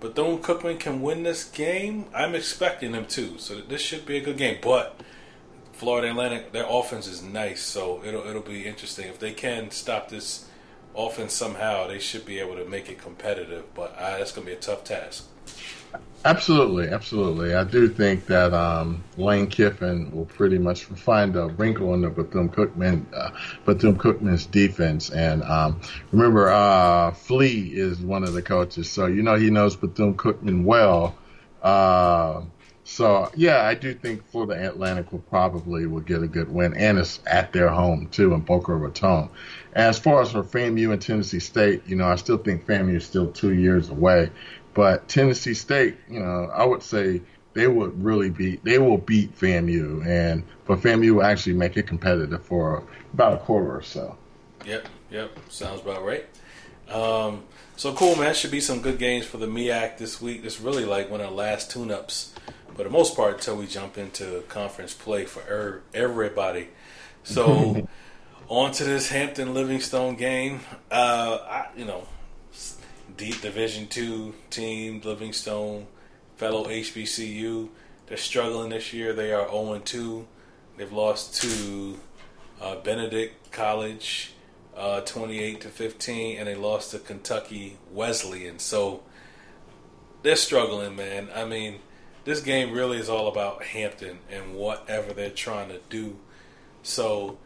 [0.00, 2.06] Bethune Cookman can win this game.
[2.14, 3.38] I'm expecting them to.
[3.38, 4.58] So this should be a good game.
[4.62, 5.00] But
[5.72, 10.08] Florida Atlantic, their offense is nice, so it'll it'll be interesting if they can stop
[10.08, 10.48] this
[10.94, 11.86] offense somehow.
[11.86, 14.84] They should be able to make it competitive, but uh, that's gonna be a tough
[14.84, 15.26] task.
[16.26, 17.54] Absolutely, absolutely.
[17.54, 22.10] I do think that um, Lane Kiffin will pretty much find a wrinkle in the
[22.10, 23.30] Bethune Cookman uh,
[23.64, 25.10] Bethune Cookman's defense.
[25.10, 25.80] And um,
[26.10, 30.64] remember, uh, Flea is one of the coaches, so you know he knows Bethune Cookman
[30.64, 31.16] well.
[31.62, 32.42] Uh,
[32.82, 36.98] so yeah, I do think Florida Atlantic will probably will get a good win, and
[36.98, 39.28] it's at their home too in Boca Raton.
[39.74, 43.04] As far as for FAMU and Tennessee State, you know, I still think FAMU is
[43.04, 44.30] still two years away.
[44.76, 47.22] But Tennessee State, you know, I would say
[47.54, 51.86] they would really beat they will beat FAMU and but FAMU will actually make it
[51.86, 54.18] competitive for about a quarter or so.
[54.66, 56.26] Yep, yep, sounds about right.
[56.90, 57.44] Um,
[57.76, 58.34] so cool, man.
[58.34, 60.44] Should be some good games for the MEAC this week.
[60.44, 62.34] It's really like one of the last tune-ups,
[62.74, 66.68] for the most part, until we jump into conference play for er- everybody.
[67.24, 67.88] So
[68.48, 70.60] on to this Hampton Livingstone game.
[70.90, 72.06] Uh, I, you know,
[73.16, 75.86] deep Division two team, Livingstone,
[76.36, 77.68] fellow HBCU.
[78.06, 79.12] They're struggling this year.
[79.12, 80.26] They are 0 2.
[80.76, 81.98] They've lost to
[82.60, 84.32] uh, Benedict College,
[84.76, 88.58] uh, 28 to 15, and they lost to Kentucky Wesleyan.
[88.58, 89.02] So
[90.22, 91.28] they're struggling, man.
[91.34, 91.80] I mean,
[92.24, 96.18] this game really is all about Hampton and whatever they're trying to do.
[96.82, 97.38] So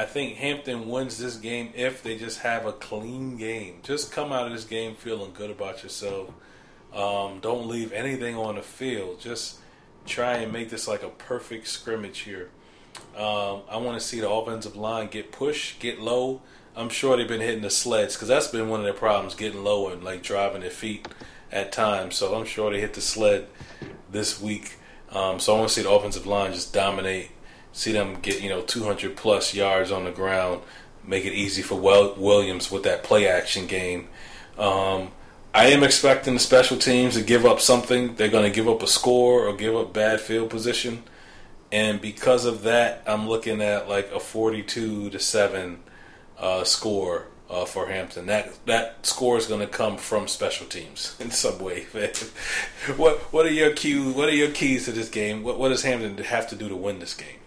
[0.00, 3.80] I think Hampton wins this game if they just have a clean game.
[3.82, 6.30] Just come out of this game feeling good about yourself.
[6.94, 9.20] Um, don't leave anything on the field.
[9.20, 9.58] Just
[10.06, 12.48] try and make this like a perfect scrimmage here.
[13.14, 16.40] Um, I want to see the offensive line get pushed, get low.
[16.74, 19.62] I'm sure they've been hitting the sleds because that's been one of their problems, getting
[19.62, 21.06] low and like driving their feet
[21.52, 22.16] at times.
[22.16, 23.48] So I'm sure they hit the sled
[24.10, 24.76] this week.
[25.10, 27.32] Um, so I want to see the offensive line just dominate
[27.72, 30.62] see them get you know 200 plus yards on the ground,
[31.04, 34.08] make it easy for Williams with that play action game.
[34.58, 35.10] Um,
[35.52, 38.14] I am expecting the special teams to give up something.
[38.14, 41.02] They're going to give up a score or give up bad field position,
[41.72, 45.80] and because of that, I'm looking at like a 42 to seven
[46.38, 48.26] uh, score uh, for Hampton.
[48.26, 51.86] That that score is going to come from special teams in some way.
[52.96, 54.14] what what are your cues?
[54.14, 55.42] What are your keys to this game?
[55.42, 57.38] What what does Hampton have to do to win this game?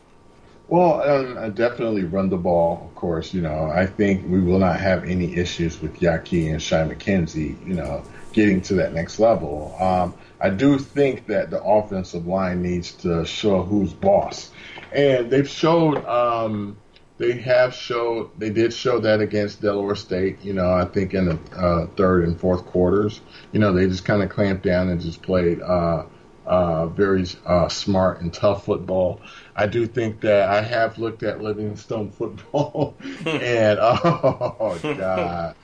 [0.67, 3.33] Well, um, I definitely run the ball, of course.
[3.33, 7.67] You know, I think we will not have any issues with Yaki and Shy McKenzie,
[7.67, 9.75] you know, getting to that next level.
[9.79, 14.51] Um, I do think that the offensive line needs to show who's boss.
[14.91, 16.77] And they've showed, um,
[17.17, 21.25] they have showed, they did show that against Delaware State, you know, I think in
[21.25, 23.21] the uh, third and fourth quarters.
[23.51, 26.05] You know, they just kind of clamped down and just played uh,
[26.45, 29.21] uh, very uh, smart and tough football.
[29.55, 35.55] I do think that I have looked at Livingstone football, and oh god,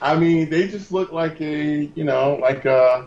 [0.00, 3.06] I mean they just look like a you know like a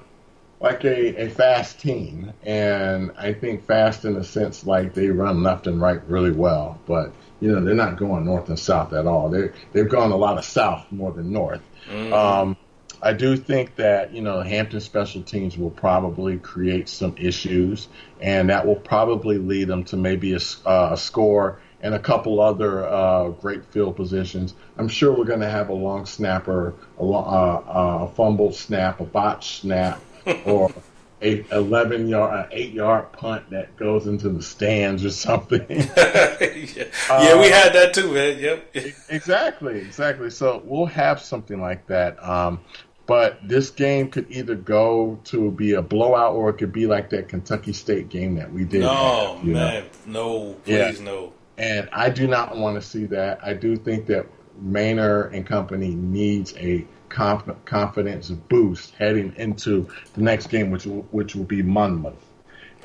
[0.60, 5.42] like a, a fast team, and I think fast in the sense like they run
[5.42, 9.08] left and right really well, but you know they're not going north and south at
[9.08, 9.30] all.
[9.30, 11.62] They they've gone a lot of south more than north.
[11.90, 12.14] Mm.
[12.14, 12.58] Um,
[13.02, 17.88] I do think that you know Hampton special teams will probably create some issues,
[18.22, 22.42] and that will probably lead them to maybe a, uh, a score and a couple
[22.42, 24.54] other uh, great field positions.
[24.78, 29.06] I'm sure we're going to have a long snapper, a, uh, a fumbled snap, a
[29.06, 30.02] botch snap,
[30.46, 30.72] or
[31.22, 35.66] a 11 yard, an eight yard punt that goes into the stands or something.
[35.70, 36.86] yeah.
[37.10, 38.40] yeah, we had that too, man.
[38.40, 38.76] Yep.
[39.10, 40.30] exactly, exactly.
[40.30, 42.22] So we'll have something like that.
[42.24, 42.60] Um,
[43.10, 47.10] but this game could either go to be a blowout or it could be like
[47.10, 48.82] that Kentucky State game that we did.
[48.82, 50.12] No, have, man, know?
[50.14, 51.06] no, please yeah.
[51.06, 51.34] no.
[51.58, 53.40] And I do not want to see that.
[53.44, 54.28] I do think that
[54.64, 61.02] Maynor and company needs a conf- confidence boost heading into the next game, which will,
[61.10, 62.24] which will be Monmouth.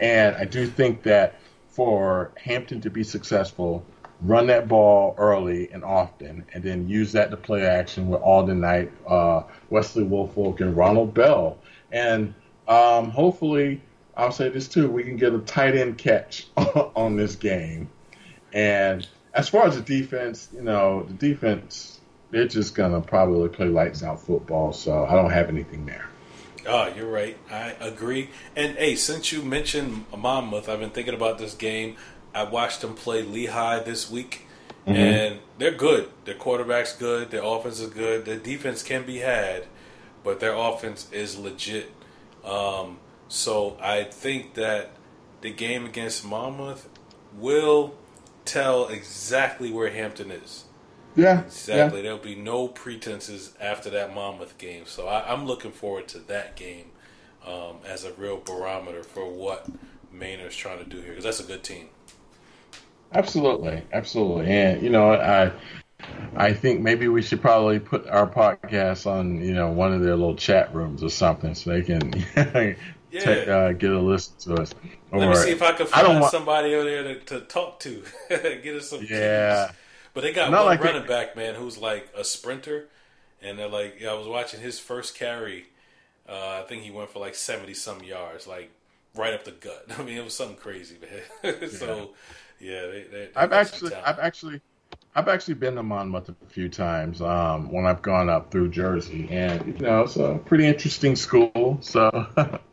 [0.01, 3.85] And I do think that for Hampton to be successful,
[4.23, 8.61] run that ball early and often, and then use that to play action with Alden
[8.61, 11.59] Knight, uh, Wesley Woolfolk, and Ronald Bell.
[11.93, 12.35] And
[12.69, 13.81] um, hopefully,
[14.17, 17.89] I'll say this too: we can get a tight end catch on this game.
[18.53, 21.95] And as far as the defense, you know, the defense
[22.35, 24.73] they're just gonna probably play lights out football.
[24.73, 26.09] So I don't have anything there.
[26.67, 27.37] Oh, you're right.
[27.49, 28.31] I agree.
[28.57, 31.97] And hey, since you mentioned Monmouth, I've been thinking about this game.
[32.35, 34.47] I watched them play Lehigh this week,
[34.87, 34.97] mm-hmm.
[34.97, 36.11] and they're good.
[36.25, 37.31] Their quarterback's good.
[37.31, 38.25] Their offense is good.
[38.25, 39.67] Their defense can be had,
[40.23, 41.91] but their offense is legit.
[42.45, 44.91] Um, so I think that
[45.41, 46.89] the game against Monmouth
[47.37, 47.95] will
[48.45, 50.65] tell exactly where Hampton is.
[51.17, 51.99] Yeah, exactly.
[51.99, 52.03] Yeah.
[52.03, 54.85] There'll be no pretenses after that Monmouth game.
[54.87, 56.87] So I, am looking forward to that game
[57.47, 59.69] um, as a real barometer for what
[60.13, 61.89] Maynor's trying to do here because that's a good team.
[63.15, 65.53] Absolutely, absolutely, and you know, I
[66.37, 70.17] I think maybe we should probably put our podcast on you know one of their
[70.17, 72.13] little chat rooms or something so they can
[73.15, 73.21] yeah.
[73.21, 74.75] take, uh, get a listen to us.
[75.13, 77.79] Let or, me see if I can find I somebody over there to, to talk
[77.81, 79.07] to, get us some.
[79.09, 79.77] Yeah, keys.
[80.13, 81.09] but they got Not one like running they...
[81.09, 82.89] back man who's like a sprinter,
[83.41, 85.67] and they're like, yeah, I was watching his first carry.
[86.29, 88.71] Uh, I think he went for like seventy some yards, like
[89.15, 89.87] right up the gut.
[89.99, 91.71] I mean, it was something crazy, man.
[91.71, 92.05] so, yeah,
[92.65, 94.61] they, they, they I've actually, I've actually,
[95.15, 99.29] I've actually been to Monmouth a few times um, when I've gone up through Jersey,
[99.31, 101.79] and you know, it's a pretty interesting school.
[101.81, 102.27] So,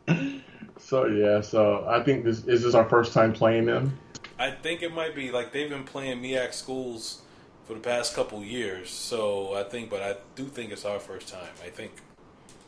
[0.78, 3.98] so yeah, so I think this is this our first time playing them.
[4.38, 7.22] I think it might be like they've been playing MEAC schools
[7.64, 8.90] for the past couple years.
[8.90, 11.52] So I think, but I do think it's our first time.
[11.64, 11.92] I think.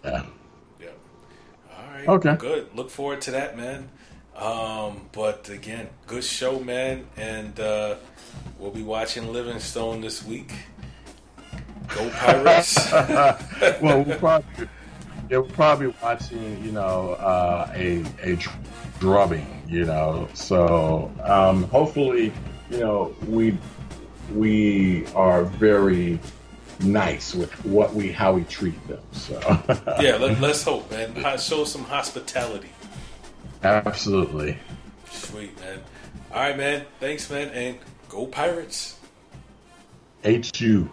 [0.05, 0.25] Yeah.
[0.81, 0.89] Yeah.
[1.77, 2.09] All right.
[2.09, 2.37] Okay.
[2.37, 2.69] Good.
[2.75, 3.91] Look forward to that, man.
[4.37, 7.97] Um, but again, good show, man, and uh,
[8.59, 10.53] we'll be watching Livingstone this week.
[11.89, 12.91] Go Pirates!
[12.93, 14.69] well, we'll probably,
[15.31, 18.37] yeah, we're probably watching, you know, uh, a a
[18.99, 20.29] drubbing, you know.
[20.35, 22.33] So um, hopefully,
[22.71, 23.57] you know, we
[24.35, 26.19] we are very
[26.81, 29.01] nice with what we how we treat them.
[29.13, 29.39] So
[30.01, 31.39] yeah, let, us hope, man.
[31.39, 32.71] Show some hospitality.
[33.65, 34.59] Absolutely.
[35.11, 35.81] Sweet, man.
[36.31, 36.85] All right, man.
[37.01, 37.49] Thanks, man.
[37.49, 38.99] And go Pirates.
[40.23, 40.91] HU.